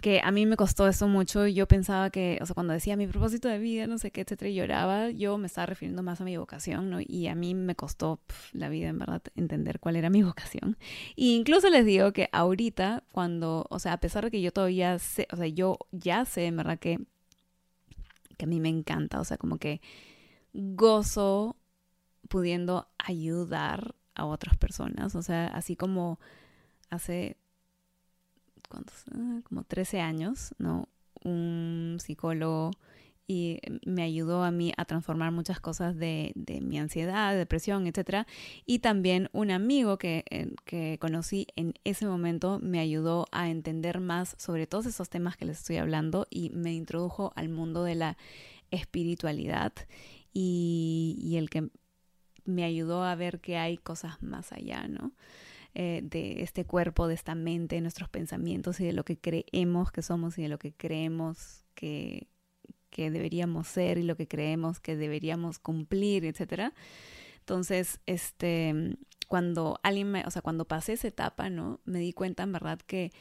que 0.00 0.20
a 0.22 0.30
mí 0.30 0.46
me 0.46 0.56
costó 0.56 0.88
eso 0.88 1.08
mucho. 1.08 1.46
Yo 1.46 1.68
pensaba 1.68 2.10
que, 2.10 2.38
o 2.40 2.46
sea, 2.46 2.54
cuando 2.54 2.72
decía 2.72 2.96
mi 2.96 3.06
propósito 3.06 3.48
de 3.48 3.58
vida, 3.58 3.86
no 3.86 3.98
sé 3.98 4.10
qué, 4.10 4.22
etcétera, 4.22 4.48
y 4.50 4.54
lloraba, 4.54 5.10
yo 5.10 5.36
me 5.38 5.46
estaba 5.46 5.66
refiriendo 5.66 6.02
más 6.02 6.20
a 6.20 6.24
mi 6.24 6.36
vocación, 6.36 6.90
¿no? 6.90 6.98
Y 7.00 7.26
a 7.28 7.34
mí 7.34 7.54
me 7.54 7.74
costó 7.74 8.20
la 8.52 8.68
vida, 8.68 8.88
en 8.88 8.98
verdad, 8.98 9.22
entender 9.36 9.80
cuál 9.80 9.96
era 9.96 10.10
mi 10.10 10.22
vocación. 10.22 10.76
E 11.16 11.26
incluso 11.26 11.68
les 11.70 11.84
digo 11.84 12.12
que 12.12 12.28
ahorita, 12.32 13.04
cuando, 13.12 13.66
o 13.70 13.78
sea, 13.78 13.94
a 13.94 14.00
pesar 14.00 14.24
de 14.24 14.30
que 14.30 14.40
yo 14.40 14.52
todavía 14.52 14.98
sé, 14.98 15.28
o 15.32 15.36
sea, 15.36 15.46
yo 15.46 15.78
ya 15.92 16.24
sé, 16.24 16.46
en 16.46 16.56
verdad, 16.56 16.78
que, 16.78 16.98
que 18.38 18.44
a 18.46 18.48
mí 18.48 18.60
me 18.60 18.68
encanta, 18.68 19.20
o 19.20 19.24
sea, 19.24 19.36
como 19.36 19.58
que 19.58 19.80
gozo 20.52 21.56
pudiendo 22.28 22.88
ayudar 22.98 23.94
a 24.14 24.24
otras 24.24 24.56
personas, 24.56 25.14
o 25.14 25.22
sea, 25.22 25.46
así 25.48 25.76
como 25.76 26.18
hace 26.90 27.36
Ah, 29.12 29.40
como 29.44 29.64
13 29.64 30.00
años, 30.00 30.54
¿no? 30.58 30.88
Un 31.22 31.98
psicólogo 32.00 32.70
y 33.26 33.60
me 33.86 34.02
ayudó 34.02 34.42
a 34.42 34.50
mí 34.50 34.72
a 34.76 34.84
transformar 34.84 35.30
muchas 35.30 35.60
cosas 35.60 35.96
de, 35.96 36.32
de 36.34 36.60
mi 36.60 36.80
ansiedad, 36.80 37.36
depresión, 37.36 37.86
etc. 37.86 38.26
Y 38.66 38.80
también 38.80 39.28
un 39.32 39.52
amigo 39.52 39.98
que, 39.98 40.24
eh, 40.30 40.52
que, 40.64 40.98
conocí 41.00 41.46
en 41.54 41.74
ese 41.84 42.06
momento 42.06 42.58
me 42.60 42.80
ayudó 42.80 43.26
a 43.30 43.48
entender 43.48 44.00
más 44.00 44.34
sobre 44.36 44.66
todos 44.66 44.86
esos 44.86 45.10
temas 45.10 45.36
que 45.36 45.44
les 45.44 45.58
estoy 45.58 45.76
hablando 45.76 46.26
y 46.28 46.50
me 46.50 46.74
introdujo 46.74 47.32
al 47.36 47.50
mundo 47.50 47.84
de 47.84 47.94
la 47.94 48.16
espiritualidad 48.72 49.74
y, 50.32 51.16
y 51.22 51.36
el 51.36 51.50
que 51.50 51.70
me 52.44 52.64
ayudó 52.64 53.04
a 53.04 53.14
ver 53.14 53.38
que 53.38 53.58
hay 53.58 53.78
cosas 53.78 54.20
más 54.24 54.50
allá, 54.52 54.88
¿no? 54.88 55.12
Eh, 55.74 56.00
de 56.02 56.42
este 56.42 56.64
cuerpo, 56.64 57.06
de 57.06 57.14
esta 57.14 57.36
mente, 57.36 57.76
de 57.76 57.80
nuestros 57.80 58.08
pensamientos 58.08 58.80
y 58.80 58.84
de 58.84 58.92
lo 58.92 59.04
que 59.04 59.16
creemos 59.16 59.92
que 59.92 60.02
somos 60.02 60.36
y 60.36 60.42
de 60.42 60.48
lo 60.48 60.58
que 60.58 60.72
creemos 60.72 61.64
que, 61.74 62.26
que 62.90 63.12
deberíamos 63.12 63.68
ser 63.68 63.96
y 63.96 64.02
lo 64.02 64.16
que 64.16 64.26
creemos 64.26 64.80
que 64.80 64.96
deberíamos 64.96 65.60
cumplir, 65.60 66.24
etcétera. 66.24 66.74
Entonces, 67.38 68.00
este, 68.06 68.96
cuando 69.28 69.78
alguien 69.84 70.10
me, 70.10 70.24
o 70.26 70.30
sea, 70.32 70.42
cuando 70.42 70.64
pasé 70.64 70.94
esa 70.94 71.06
etapa, 71.06 71.50
¿no? 71.50 71.78
Me 71.84 72.00
di 72.00 72.12
cuenta 72.12 72.42
en 72.42 72.50
verdad 72.50 72.80
que 72.80 73.12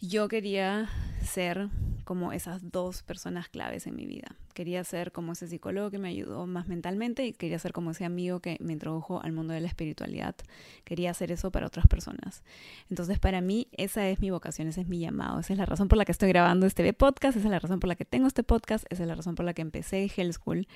yo 0.00 0.28
quería 0.28 0.88
ser 1.22 1.68
como 2.06 2.32
esas 2.32 2.70
dos 2.70 3.02
personas 3.02 3.48
claves 3.48 3.88
en 3.88 3.96
mi 3.96 4.06
vida. 4.06 4.36
Quería 4.54 4.84
ser 4.84 5.10
como 5.10 5.32
ese 5.32 5.48
psicólogo 5.48 5.90
que 5.90 5.98
me 5.98 6.08
ayudó 6.08 6.46
más 6.46 6.68
mentalmente 6.68 7.26
y 7.26 7.32
quería 7.32 7.58
ser 7.58 7.72
como 7.72 7.90
ese 7.90 8.04
amigo 8.04 8.38
que 8.38 8.58
me 8.60 8.74
introdujo 8.74 9.20
al 9.24 9.32
mundo 9.32 9.52
de 9.52 9.60
la 9.60 9.66
espiritualidad. 9.66 10.36
Quería 10.84 11.10
hacer 11.10 11.32
eso 11.32 11.50
para 11.50 11.66
otras 11.66 11.88
personas. 11.88 12.44
Entonces, 12.88 13.18
para 13.18 13.40
mí, 13.40 13.66
esa 13.72 14.08
es 14.08 14.20
mi 14.20 14.30
vocación, 14.30 14.68
ese 14.68 14.82
es 14.82 14.86
mi 14.86 15.00
llamado. 15.00 15.40
Esa 15.40 15.52
es 15.52 15.58
la 15.58 15.66
razón 15.66 15.88
por 15.88 15.98
la 15.98 16.04
que 16.04 16.12
estoy 16.12 16.28
grabando 16.28 16.64
este 16.66 16.92
podcast, 16.92 17.36
esa 17.36 17.48
es 17.48 17.50
la 17.50 17.58
razón 17.58 17.80
por 17.80 17.88
la 17.88 17.96
que 17.96 18.04
tengo 18.04 18.28
este 18.28 18.44
podcast, 18.44 18.86
esa 18.88 19.02
es 19.02 19.08
la 19.08 19.16
razón 19.16 19.34
por 19.34 19.44
la 19.44 19.52
que 19.52 19.62
empecé 19.62 20.08
Hell 20.16 20.32
School 20.32 20.68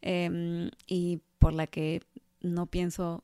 em, 0.00 0.70
y 0.86 1.20
por 1.38 1.52
la 1.52 1.66
que 1.66 2.00
no 2.40 2.64
pienso 2.64 3.22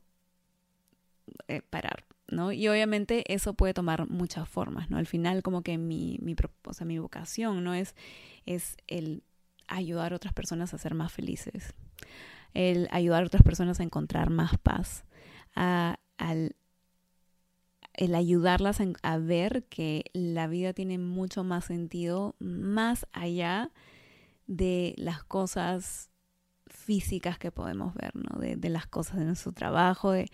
eh, 1.49 1.63
parar. 1.63 2.05
¿No? 2.33 2.53
Y 2.53 2.67
obviamente 2.69 3.33
eso 3.33 3.55
puede 3.55 3.75
tomar 3.75 4.09
muchas 4.09 4.49
formas, 4.49 4.91
¿no? 4.91 4.97
Al 4.97 5.07
final 5.07 5.43
como 5.43 5.63
que 5.63 5.79
mi, 5.79 6.19
mi, 6.23 6.35
o 6.65 6.73
sea, 6.73 6.87
mi 6.87 6.99
vocación, 6.99 7.63
¿no? 7.63 7.75
Es, 7.75 7.95
es 8.47 8.77
el 8.89 9.23
ayudar 9.69 10.13
a 10.13 10.17
otras 10.17 10.35
personas 10.35 10.75
a 10.75 10.79
ser 10.79 10.95
más 10.95 11.13
felices, 11.13 11.75
el 12.55 12.89
ayudar 12.91 13.23
a 13.23 13.27
otras 13.27 13.43
personas 13.43 13.81
a 13.81 13.83
encontrar 13.83 14.31
más 14.31 14.59
paz, 14.59 15.05
a, 15.55 15.99
al, 16.19 16.57
el 17.95 18.15
ayudarlas 18.15 18.81
a, 19.03 19.19
ver 19.19 19.65
que 19.65 20.05
la 20.13 20.47
vida 20.47 20.73
tiene 20.73 20.99
mucho 20.99 21.45
más 21.45 21.67
sentido 21.67 22.35
más 22.39 23.07
allá 23.13 23.71
de 24.47 24.95
las 24.97 25.23
cosas 25.23 26.11
físicas 26.67 27.39
que 27.39 27.53
podemos 27.53 27.95
ver, 27.95 28.17
¿no? 28.17 28.41
De, 28.41 28.57
de 28.57 28.69
las 28.71 28.87
cosas 28.87 29.19
de 29.19 29.27
nuestro 29.27 29.53
trabajo, 29.53 30.13
de, 30.13 30.31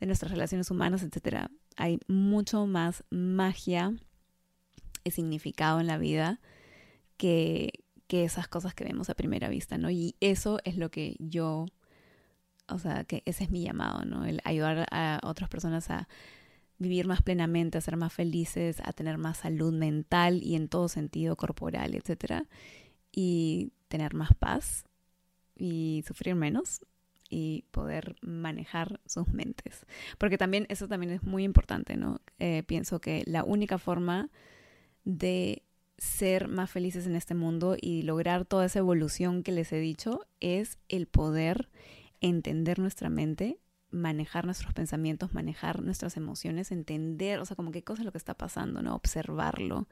de 0.00 0.06
nuestras 0.06 0.30
relaciones 0.32 0.70
humanas, 0.70 1.02
etcétera. 1.02 1.50
Hay 1.76 1.98
mucho 2.06 2.66
más 2.66 3.04
magia 3.10 3.94
y 5.04 5.10
significado 5.10 5.80
en 5.80 5.86
la 5.86 5.98
vida 5.98 6.40
que, 7.16 7.84
que 8.06 8.24
esas 8.24 8.48
cosas 8.48 8.74
que 8.74 8.84
vemos 8.84 9.10
a 9.10 9.14
primera 9.14 9.48
vista, 9.48 9.78
¿no? 9.78 9.90
Y 9.90 10.16
eso 10.20 10.58
es 10.64 10.76
lo 10.76 10.90
que 10.90 11.16
yo, 11.18 11.66
o 12.68 12.78
sea, 12.78 13.04
que 13.04 13.22
ese 13.26 13.44
es 13.44 13.50
mi 13.50 13.62
llamado, 13.62 14.04
¿no? 14.04 14.24
El 14.24 14.40
ayudar 14.44 14.86
a 14.90 15.20
otras 15.22 15.48
personas 15.48 15.90
a 15.90 16.08
vivir 16.78 17.06
más 17.06 17.22
plenamente, 17.22 17.76
a 17.78 17.80
ser 17.80 17.96
más 17.96 18.12
felices, 18.12 18.80
a 18.84 18.92
tener 18.92 19.18
más 19.18 19.38
salud 19.38 19.74
mental 19.74 20.42
y 20.42 20.54
en 20.54 20.68
todo 20.68 20.88
sentido 20.88 21.36
corporal, 21.36 21.94
etcétera, 21.94 22.46
y 23.12 23.72
tener 23.88 24.14
más 24.14 24.30
paz 24.34 24.84
y 25.56 26.04
sufrir 26.06 26.36
menos 26.36 26.80
y 27.28 27.64
poder 27.70 28.16
manejar 28.22 29.00
sus 29.06 29.28
mentes. 29.28 29.86
Porque 30.18 30.38
también 30.38 30.66
eso 30.68 30.88
también 30.88 31.12
es 31.12 31.22
muy 31.22 31.44
importante, 31.44 31.96
¿no? 31.96 32.20
Eh, 32.38 32.62
pienso 32.66 33.00
que 33.00 33.22
la 33.26 33.44
única 33.44 33.78
forma 33.78 34.30
de 35.04 35.62
ser 35.98 36.48
más 36.48 36.70
felices 36.70 37.06
en 37.06 37.16
este 37.16 37.34
mundo 37.34 37.76
y 37.80 38.02
lograr 38.02 38.44
toda 38.44 38.66
esa 38.66 38.78
evolución 38.78 39.42
que 39.42 39.52
les 39.52 39.72
he 39.72 39.80
dicho 39.80 40.26
es 40.40 40.78
el 40.88 41.06
poder 41.06 41.68
entender 42.20 42.78
nuestra 42.78 43.10
mente, 43.10 43.58
manejar 43.90 44.44
nuestros 44.44 44.72
pensamientos, 44.74 45.34
manejar 45.34 45.82
nuestras 45.82 46.16
emociones, 46.16 46.70
entender, 46.70 47.40
o 47.40 47.44
sea, 47.44 47.56
como 47.56 47.72
qué 47.72 47.82
cosa 47.82 48.02
es 48.02 48.06
lo 48.06 48.12
que 48.12 48.18
está 48.18 48.34
pasando, 48.34 48.82
¿no? 48.82 48.94
Observarlo 48.94 49.88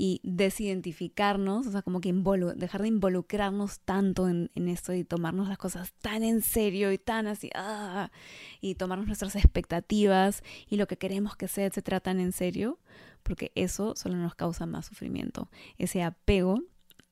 y 0.00 0.20
desidentificarnos, 0.22 1.66
o 1.66 1.72
sea, 1.72 1.82
como 1.82 2.00
que 2.00 2.12
dejar 2.54 2.82
de 2.82 2.88
involucrarnos 2.88 3.80
tanto 3.80 4.28
en, 4.28 4.48
esto 4.54 4.94
y 4.94 5.02
tomarnos 5.02 5.48
las 5.48 5.58
cosas 5.58 5.92
tan 5.94 6.22
en 6.22 6.40
serio 6.40 6.92
y 6.92 6.98
tan 6.98 7.26
así, 7.26 7.50
ah, 7.56 8.12
y 8.60 8.76
tomarnos 8.76 9.08
nuestras 9.08 9.34
expectativas 9.34 10.44
y 10.68 10.76
lo 10.76 10.86
que 10.86 10.98
queremos 10.98 11.34
que 11.34 11.48
sea, 11.48 11.66
etcétera, 11.66 11.98
tan 11.98 12.20
en 12.20 12.30
serio, 12.30 12.78
porque 13.24 13.50
eso 13.56 13.96
solo 13.96 14.14
nos 14.14 14.36
causa 14.36 14.66
más 14.66 14.86
sufrimiento. 14.86 15.50
Ese 15.78 16.04
apego 16.04 16.62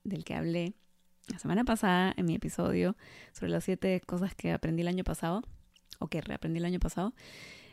del 0.05 0.25
que 0.25 0.35
hablé 0.35 0.75
la 1.27 1.41
semana 1.41 1.65
pasada 1.65 2.15
en 2.17 2.25
mi 2.25 2.37
episodio 2.37 2.97
sobre 3.33 3.51
las 3.51 3.65
siete 3.65 4.01
cosas 4.07 4.37
que 4.37 4.53
aprendí 4.53 4.83
el 4.83 4.89
año 4.89 5.03
pasado, 5.03 5.43
o 5.99 6.07
que 6.07 6.21
reaprendí 6.21 6.59
el 6.59 6.67
año 6.67 6.79
pasado, 6.79 7.15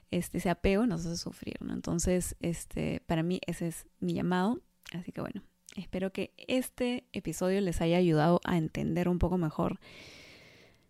este, 0.10 0.40
ese 0.40 0.50
apego 0.50 0.88
nos 0.88 1.06
hace 1.06 1.18
sufrir, 1.18 1.62
¿no? 1.62 1.72
Entonces, 1.72 2.36
este, 2.40 3.04
para 3.06 3.22
mí 3.22 3.42
ese 3.46 3.68
es 3.68 3.86
mi 4.00 4.16
llamado 4.16 4.60
Así 4.94 5.12
que 5.12 5.22
bueno, 5.22 5.44
espero 5.76 6.12
que 6.12 6.34
este 6.48 7.06
episodio 7.12 7.60
les 7.62 7.82
haya 7.82 7.98
ayudado 7.98 8.40
a 8.44 8.58
entender 8.58 9.10
un 9.10 9.20
poco 9.20 9.38
mejor 9.38 9.80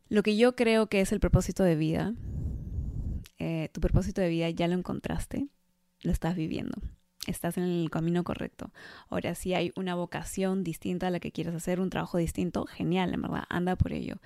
lo 0.10 0.22
que 0.22 0.36
yo 0.36 0.56
creo 0.56 0.88
que 0.88 1.02
es 1.02 1.12
el 1.12 1.20
propósito 1.20 1.64
de 1.64 1.76
vida 1.76 2.14
eh, 3.40 3.70
tu 3.74 3.82
propósito 3.82 4.22
de 4.22 4.30
vida 4.30 4.50
ya 4.50 4.68
lo 4.68 4.76
encontraste, 4.76 5.48
lo 6.02 6.12
estás 6.12 6.36
viviendo 6.36 6.78
estás 7.28 7.58
en 7.58 7.64
el 7.64 7.90
camino 7.90 8.24
correcto. 8.24 8.72
Ahora, 9.10 9.36
si 9.36 9.54
hay 9.54 9.72
una 9.76 9.96
vocación 9.96 10.64
distinta 10.64 11.08
a 11.08 11.10
la 11.10 11.20
que 11.20 11.32
quieres 11.32 11.56
hacer, 11.56 11.80
un 11.80 11.90
trabajo 11.90 12.18
distinto, 12.18 12.66
genial, 12.66 13.14
en 13.14 13.22
verdad, 13.22 13.44
anda 13.50 13.76
por 13.76 13.94
ello. 13.94 14.18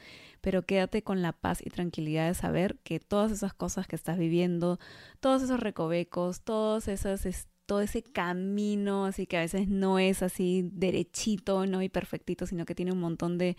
Pero 0.42 0.64
quédate 0.64 1.04
con 1.04 1.22
la 1.22 1.34
paz 1.34 1.62
y 1.64 1.70
tranquilidad 1.70 2.28
de 2.28 2.34
saber 2.34 2.80
que 2.84 3.00
todas 3.00 3.32
esas 3.32 3.54
cosas 3.54 3.88
que 3.88 3.96
estás 3.96 4.18
viviendo, 4.18 4.80
todos 5.20 5.44
esos 5.44 5.60
recovecos, 5.60 6.42
todos 6.42 6.88
esas, 6.88 7.48
todo 7.68 7.82
ese 7.82 8.02
camino, 8.02 9.06
así 9.06 9.28
que 9.28 9.38
a 9.38 9.42
veces 9.42 9.68
no 9.68 10.00
es 10.00 10.24
así 10.24 10.70
derechito, 10.74 11.68
no 11.68 11.84
y 11.84 11.90
perfectito, 11.90 12.48
sino 12.48 12.66
que 12.66 12.74
tiene 12.74 12.94
un 12.94 13.00
montón 13.00 13.38
de 13.38 13.58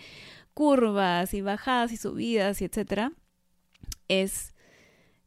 curvas 0.55 1.35
y 1.35 1.42
bajadas 1.42 1.92
y 1.92 1.97
subidas 1.97 2.61
y 2.61 2.64
etcétera, 2.64 3.12
es 4.09 4.55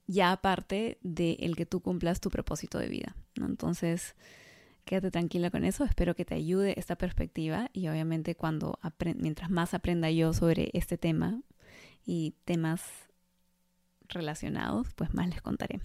ya 0.08 0.34
aparte 0.34 0.98
de 1.04 1.38
el 1.40 1.56
que 1.56 1.66
tú 1.66 1.80
cumplas 1.80 2.20
tu 2.20 2.30
propósito 2.30 2.80
de 2.80 2.90
vida. 2.90 3.16
¿no? 3.40 3.46
Entonces, 3.46 4.16
quédate 4.84 5.12
tranquila 5.12 5.52
con 5.52 5.64
eso. 5.64 5.86
Espero 5.86 6.16
que 6.16 6.26
te 6.26 6.36
ayude 6.36 6.78
esta 6.78 6.98
perspectiva 6.98 7.70
y 7.72 7.88
obviamente 7.88 8.36
cuando 8.36 8.80
mientras 9.16 9.50
más 9.50 9.74
aprenda 9.74 10.10
yo 10.10 10.34
sobre 10.34 10.72
este 10.74 10.98
tema 10.98 11.42
y 12.06 12.34
temas 12.46 12.82
relacionados, 14.10 14.88
pues 14.96 15.14
más 15.14 15.30
les 15.30 15.42
contaré. 15.42 15.80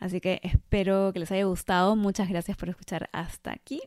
Así 0.00 0.20
que 0.20 0.40
espero 0.42 1.12
que 1.12 1.20
les 1.20 1.30
haya 1.30 1.44
gustado. 1.44 1.94
Muchas 1.94 2.28
gracias 2.28 2.56
por 2.56 2.68
escuchar 2.68 3.08
hasta 3.12 3.52
aquí. 3.52 3.80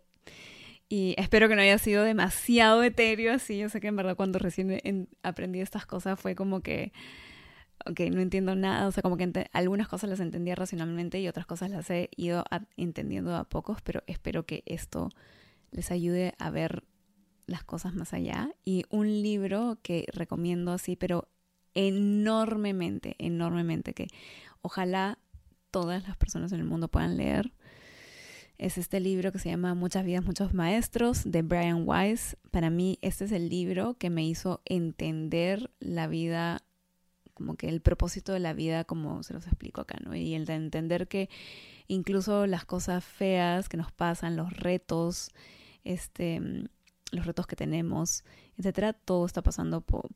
Y 0.88 1.15
espero 1.17 1.49
que 1.49 1.56
no 1.56 1.62
haya 1.62 1.78
sido 1.80 2.04
demasiado 2.04 2.84
etéreo 2.84 3.34
así. 3.34 3.58
Yo 3.58 3.67
sé 3.67 3.82
que 3.82 3.88
en 3.88 3.95
verdad 3.95 4.15
cuando 4.15 4.39
recién 4.39 5.10
aprendí 5.23 5.60
estas 5.60 5.86
cosas 5.86 6.19
fue 6.19 6.36
como 6.36 6.62
que 6.62 6.93
ok, 7.86 7.99
no 8.12 8.21
entiendo 8.21 8.56
nada, 8.56 8.88
o 8.88 8.91
sea, 8.91 9.02
como 9.02 9.17
que 9.17 9.49
algunas 9.52 9.88
cosas 9.88 10.10
las 10.10 10.19
entendía 10.19 10.56
racionalmente 10.56 11.19
y 11.19 11.28
otras 11.28 11.45
cosas 11.45 11.69
las 11.69 11.89
he 11.89 12.10
ido 12.15 12.43
entendiendo 12.78 13.36
a 13.36 13.43
pocos, 13.43 13.82
pero 13.82 14.04
espero 14.08 14.45
que 14.45 14.63
esto 14.65 15.10
les 15.71 15.91
ayude 15.91 16.34
a 16.39 16.49
ver 16.49 16.84
las 17.45 17.63
cosas 17.63 17.93
más 17.93 18.13
allá. 18.13 18.52
Y 18.63 18.86
un 18.89 19.08
libro 19.08 19.80
que 19.82 20.06
recomiendo 20.13 20.71
así, 20.71 20.95
pero 20.95 21.28
enormemente, 21.73 23.15
enormemente, 23.19 23.93
que 23.93 24.08
ojalá 24.62 25.17
todas 25.74 26.08
las 26.08 26.16
personas 26.16 26.52
en 26.52 26.60
el 26.60 26.66
mundo 26.66 26.88
puedan 26.88 27.18
leer. 27.18 27.52
Es 28.60 28.78
este 28.78 29.00
libro 29.00 29.32
que 29.32 29.40
se 29.40 29.50
llama 29.50 29.74
Muchas 29.74 30.06
vidas, 30.06 30.24
muchos 30.24 30.54
maestros 30.54 31.24
de 31.26 31.42
Brian 31.42 31.82
Weiss. 31.88 32.38
Para 32.52 32.70
mí 32.70 33.00
este 33.02 33.26
es 33.26 33.32
el 33.32 33.50
libro 33.50 33.96
que 33.96 34.12
me 34.12 34.24
hizo 34.24 34.62
entender 34.66 35.72
la 35.80 36.06
vida 36.06 36.62
como 37.34 37.56
que 37.56 37.68
el 37.68 37.82
propósito 37.82 38.32
de 38.34 38.40
la 38.40 38.54
vida, 38.54 38.84
como 38.84 39.24
se 39.24 39.34
los 39.34 39.48
explico 39.48 39.82
acá, 39.82 39.98
¿no? 40.06 40.14
Y 40.14 40.36
el 40.36 40.46
de 40.46 40.54
entender 40.54 41.08
que 41.08 41.30
incluso 41.88 42.46
las 42.46 42.66
cosas 42.66 43.04
feas 43.04 43.68
que 43.68 43.76
nos 43.76 43.92
pasan, 43.92 44.36
los 44.36 44.56
retos, 44.56 45.32
este, 45.84 46.40
los 47.12 47.26
retos 47.26 47.48
que 47.48 47.56
tenemos, 47.56 48.24
etcétera, 48.56 48.94
todo 48.94 49.26
está 49.26 49.42
pasando 49.42 49.82
por, 49.82 50.12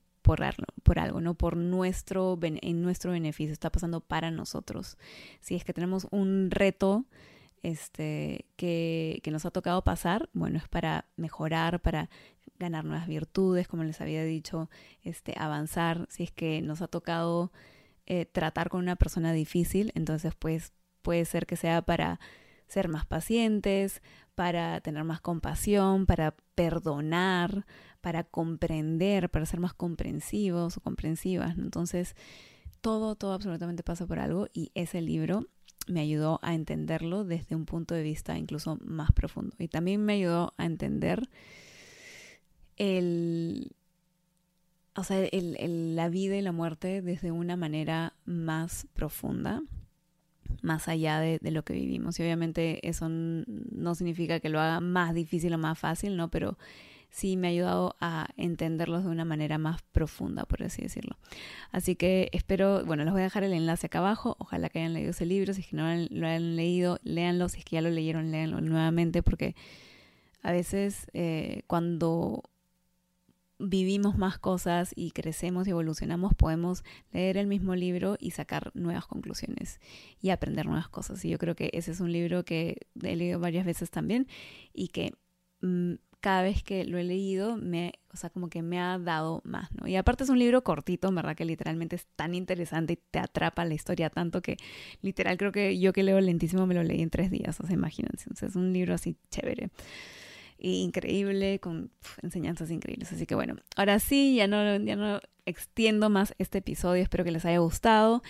por, 0.83 0.99
algo, 0.99 1.21
¿no? 1.21 1.35
Por 1.35 1.55
nuestro, 1.55 2.37
en 2.41 2.81
nuestro 2.81 3.11
beneficio, 3.11 3.53
está 3.53 3.71
pasando 3.71 4.01
para 4.01 4.29
nosotros. 4.31 4.97
Si 5.39 5.55
es 5.55 5.63
que 5.63 5.73
tenemos 5.73 6.07
un 6.11 6.51
reto, 6.51 7.05
este, 7.63 8.45
que, 8.55 9.19
que, 9.23 9.31
nos 9.31 9.45
ha 9.45 9.51
tocado 9.51 9.83
pasar, 9.83 10.29
bueno, 10.33 10.57
es 10.57 10.67
para 10.67 11.05
mejorar, 11.15 11.81
para 11.81 12.09
ganar 12.59 12.83
nuevas 12.85 13.07
virtudes, 13.07 13.67
como 13.67 13.83
les 13.83 14.01
había 14.01 14.23
dicho, 14.23 14.69
este, 15.01 15.33
avanzar. 15.37 16.07
Si 16.09 16.23
es 16.23 16.31
que 16.31 16.61
nos 16.61 16.81
ha 16.81 16.87
tocado 16.87 17.51
eh, 18.05 18.25
tratar 18.25 18.69
con 18.69 18.81
una 18.81 18.95
persona 18.95 19.31
difícil, 19.31 19.91
entonces 19.95 20.33
pues 20.37 20.73
puede 21.01 21.25
ser 21.25 21.45
que 21.45 21.55
sea 21.55 21.81
para 21.81 22.19
ser 22.67 22.89
más 22.89 23.05
pacientes, 23.05 24.01
para 24.37 24.79
tener 24.81 25.03
más 25.03 25.19
compasión, 25.19 26.05
para 26.05 26.35
perdonar, 26.53 27.65
para 28.01 28.23
comprender, 28.23 29.31
para 29.31 29.47
ser 29.47 29.59
más 29.59 29.73
comprensivos 29.73 30.77
o 30.77 30.81
comprensivas. 30.81 31.57
Entonces, 31.57 32.15
todo, 32.81 33.15
todo 33.15 33.33
absolutamente 33.33 33.81
pasa 33.81 34.05
por 34.05 34.19
algo 34.19 34.47
y 34.53 34.69
ese 34.75 35.01
libro 35.01 35.47
me 35.87 36.01
ayudó 36.01 36.39
a 36.43 36.53
entenderlo 36.53 37.23
desde 37.23 37.55
un 37.55 37.65
punto 37.65 37.95
de 37.95 38.03
vista 38.03 38.37
incluso 38.37 38.77
más 38.79 39.11
profundo. 39.11 39.55
Y 39.57 39.69
también 39.69 40.05
me 40.05 40.13
ayudó 40.13 40.53
a 40.57 40.65
entender 40.67 41.27
el, 42.75 43.75
o 44.95 45.03
sea, 45.03 45.17
el, 45.17 45.95
la 45.95 46.09
vida 46.09 46.35
y 46.35 46.43
la 46.43 46.51
muerte 46.51 47.01
desde 47.01 47.31
una 47.31 47.55
manera 47.55 48.13
más 48.25 48.85
profunda, 48.93 49.63
más 50.61 50.87
allá 50.87 51.19
de, 51.19 51.39
de, 51.41 51.51
lo 51.51 51.63
que 51.63 51.73
vivimos. 51.73 52.19
Y 52.19 52.23
obviamente 52.23 52.87
eso 52.87 53.07
no 53.09 53.95
significa 53.95 54.39
que 54.39 54.49
lo 54.49 54.59
haga 54.59 54.79
más 54.79 55.13
difícil 55.13 55.53
o 55.53 55.57
más 55.57 55.77
fácil, 55.77 56.17
¿no? 56.17 56.29
Pero 56.29 56.57
sí 57.09 57.37
me 57.37 57.47
ha 57.47 57.51
ayudado 57.51 57.95
a 57.99 58.27
entenderlos 58.37 59.03
de 59.03 59.09
una 59.09 59.25
manera 59.25 59.57
más 59.57 59.81
profunda, 59.91 60.45
por 60.45 60.63
así 60.63 60.81
decirlo. 60.81 61.17
Así 61.71 61.95
que 61.95 62.29
espero, 62.31 62.85
bueno, 62.85 63.03
les 63.03 63.13
voy 63.13 63.21
a 63.21 63.25
dejar 63.25 63.43
el 63.43 63.53
enlace 63.53 63.87
acá 63.87 63.99
abajo, 63.99 64.35
ojalá 64.39 64.69
que 64.69 64.79
hayan 64.79 64.93
leído 64.93 65.11
ese 65.11 65.25
libro, 65.25 65.53
si 65.53 65.61
es 65.61 65.67
que 65.67 65.75
no 65.75 65.83
lo 66.09 66.27
han 66.27 66.55
leído, 66.55 66.99
léanlo, 67.03 67.49
si 67.49 67.59
es 67.59 67.65
que 67.65 67.77
ya 67.77 67.81
lo 67.81 67.89
leyeron, 67.89 68.31
léanlo 68.31 68.61
nuevamente, 68.61 69.23
porque 69.23 69.55
a 70.43 70.51
veces 70.51 71.07
eh, 71.13 71.63
cuando 71.67 72.43
vivimos 73.59 74.17
más 74.17 74.37
cosas 74.37 74.91
y 74.95 75.11
crecemos 75.11 75.67
y 75.67 75.71
evolucionamos, 75.71 76.33
podemos 76.35 76.83
leer 77.11 77.37
el 77.37 77.47
mismo 77.47 77.75
libro 77.75 78.17
y 78.19 78.31
sacar 78.31 78.71
nuevas 78.75 79.07
conclusiones 79.07 79.79
y 80.21 80.29
aprender 80.29 80.65
nuevas 80.65 80.89
cosas. 80.89 81.23
Y 81.25 81.29
yo 81.29 81.37
creo 81.37 81.55
que 81.55 81.69
ese 81.73 81.91
es 81.91 81.99
un 81.99 82.11
libro 82.11 82.45
que 82.45 82.87
he 83.01 83.15
leído 83.15 83.39
varias 83.39 83.65
veces 83.65 83.89
también 83.89 84.27
y 84.73 84.89
que 84.89 85.13
mm, 85.61 85.95
cada 86.19 86.41
vez 86.41 86.63
que 86.63 86.83
lo 86.83 86.97
he 86.97 87.03
leído, 87.03 87.57
me, 87.57 87.93
o 88.13 88.17
sea, 88.17 88.29
como 88.29 88.49
que 88.49 88.61
me 88.61 88.79
ha 88.79 88.97
dado 88.97 89.41
más, 89.43 89.71
¿no? 89.73 89.87
Y 89.87 89.95
aparte 89.95 90.23
es 90.23 90.29
un 90.29 90.39
libro 90.39 90.63
cortito, 90.63 91.11
verdad 91.11 91.35
que 91.35 91.45
literalmente 91.45 91.95
es 91.95 92.07
tan 92.15 92.33
interesante 92.35 92.93
y 92.93 92.99
te 93.11 93.19
atrapa 93.19 93.65
la 93.65 93.75
historia 93.75 94.09
tanto 94.09 94.41
que 94.41 94.57
literal 95.01 95.37
creo 95.37 95.51
que 95.51 95.79
yo 95.79 95.93
que 95.93 96.03
leo 96.03 96.19
lentísimo 96.19 96.65
me 96.65 96.73
lo 96.73 96.83
leí 96.83 97.01
en 97.01 97.09
tres 97.11 97.31
días, 97.31 97.59
o 97.59 97.67
sea, 97.67 97.73
imagínense, 97.73 98.29
es 98.45 98.55
un 98.55 98.73
libro 98.73 98.93
así 98.95 99.15
chévere 99.29 99.69
increíble, 100.59 101.59
con 101.59 101.91
enseñanzas 102.21 102.71
increíbles. 102.71 103.11
Así 103.11 103.25
que 103.25 103.35
bueno, 103.35 103.55
ahora 103.75 103.99
sí, 103.99 104.35
ya 104.35 104.47
no, 104.47 104.77
ya 104.77 104.95
no 104.95 105.19
extiendo 105.45 106.09
más 106.09 106.35
este 106.37 106.59
episodio, 106.59 107.01
espero 107.01 107.23
que 107.23 107.31
les 107.31 107.45
haya 107.45 107.59
gustado. 107.59 108.21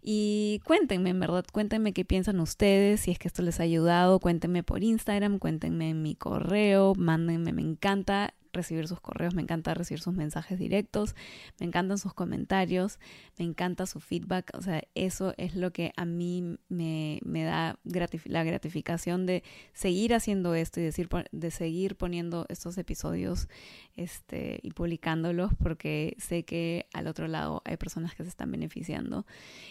Y 0.00 0.60
cuéntenme, 0.64 1.10
en 1.10 1.20
verdad, 1.20 1.44
cuéntenme 1.52 1.92
qué 1.92 2.04
piensan 2.04 2.40
ustedes, 2.40 3.00
si 3.00 3.10
es 3.10 3.18
que 3.18 3.28
esto 3.28 3.42
les 3.42 3.60
ha 3.60 3.64
ayudado, 3.64 4.20
cuéntenme 4.20 4.62
por 4.62 4.82
Instagram, 4.82 5.38
cuéntenme 5.38 5.90
en 5.90 6.02
mi 6.02 6.14
correo, 6.14 6.94
mándenme, 6.96 7.52
me 7.52 7.62
encanta 7.62 8.34
recibir 8.58 8.88
sus 8.88 9.00
correos, 9.00 9.34
me 9.34 9.42
encanta 9.42 9.72
recibir 9.72 10.00
sus 10.00 10.14
mensajes 10.14 10.58
directos, 10.58 11.14
me 11.58 11.66
encantan 11.66 11.96
sus 11.98 12.12
comentarios, 12.12 12.98
me 13.38 13.44
encanta 13.44 13.86
su 13.86 14.00
feedback, 14.00 14.50
o 14.54 14.62
sea, 14.62 14.82
eso 14.94 15.32
es 15.36 15.54
lo 15.54 15.72
que 15.72 15.92
a 15.96 16.04
mí 16.04 16.58
me, 16.68 17.20
da 17.24 17.78
la 18.24 18.44
gratificación 18.44 19.26
de 19.26 19.42
seguir 19.72 20.14
haciendo 20.14 20.54
esto 20.54 20.80
y 20.80 20.82
decir, 20.82 21.08
de 21.32 21.50
seguir 21.50 21.96
poniendo 21.96 22.46
estos 22.48 22.76
episodios 22.78 23.48
este, 23.96 24.58
y 24.62 24.72
publicándolos 24.72 25.52
porque 25.54 26.16
sé 26.18 26.44
que 26.44 26.86
al 26.92 27.06
otro 27.06 27.28
lado 27.28 27.62
hay 27.64 27.76
personas 27.76 28.14
que 28.14 28.24
se 28.24 28.28
están 28.28 28.50
beneficiando 28.50 29.24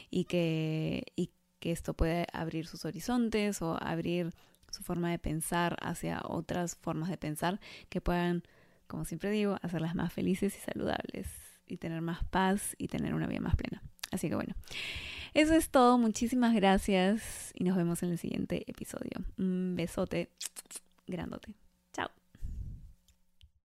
y 0.10 0.24
que, 0.26 1.04
y 1.16 1.32
que 1.60 1.72
esto 1.72 1.94
puede 1.94 2.26
abrir 2.34 2.68
sus 2.68 2.86
horizontes 2.86 3.62
o 3.62 3.78
abrir 3.82 4.34
su 4.72 4.84
forma 4.84 5.12
de 5.12 5.20
pensar 5.20 5.78
hacia 5.82 6.22
otras 6.24 6.76
formas 6.76 7.10
de 7.10 7.18
pensar 7.18 7.60
que 7.90 8.02
puedan 8.02 8.44
como 8.88 9.06
siempre 9.06 9.32
digo, 9.32 9.58
hacerlas 9.62 9.96
más 9.96 10.14
felices 10.14 10.56
y 10.56 10.60
saludables 10.60 11.28
y 11.68 11.78
tener 11.78 12.02
más 12.02 12.24
paz 12.26 12.76
y 12.78 12.88
tener 12.88 13.14
una 13.14 13.28
vida 13.28 13.42
más 13.42 13.56
plena. 13.56 13.84
Así 14.12 14.30
que 14.30 14.36
bueno, 14.36 14.56
eso 15.34 15.54
es 15.54 15.70
todo. 15.70 15.98
Muchísimas 15.98 16.54
gracias 16.56 17.52
y 17.54 17.64
nos 17.64 17.76
vemos 17.76 18.02
en 18.04 18.12
el 18.12 18.18
siguiente 18.18 18.64
episodio. 18.68 19.12
Un 19.38 19.76
besote 19.76 20.30
grandote. 21.06 21.54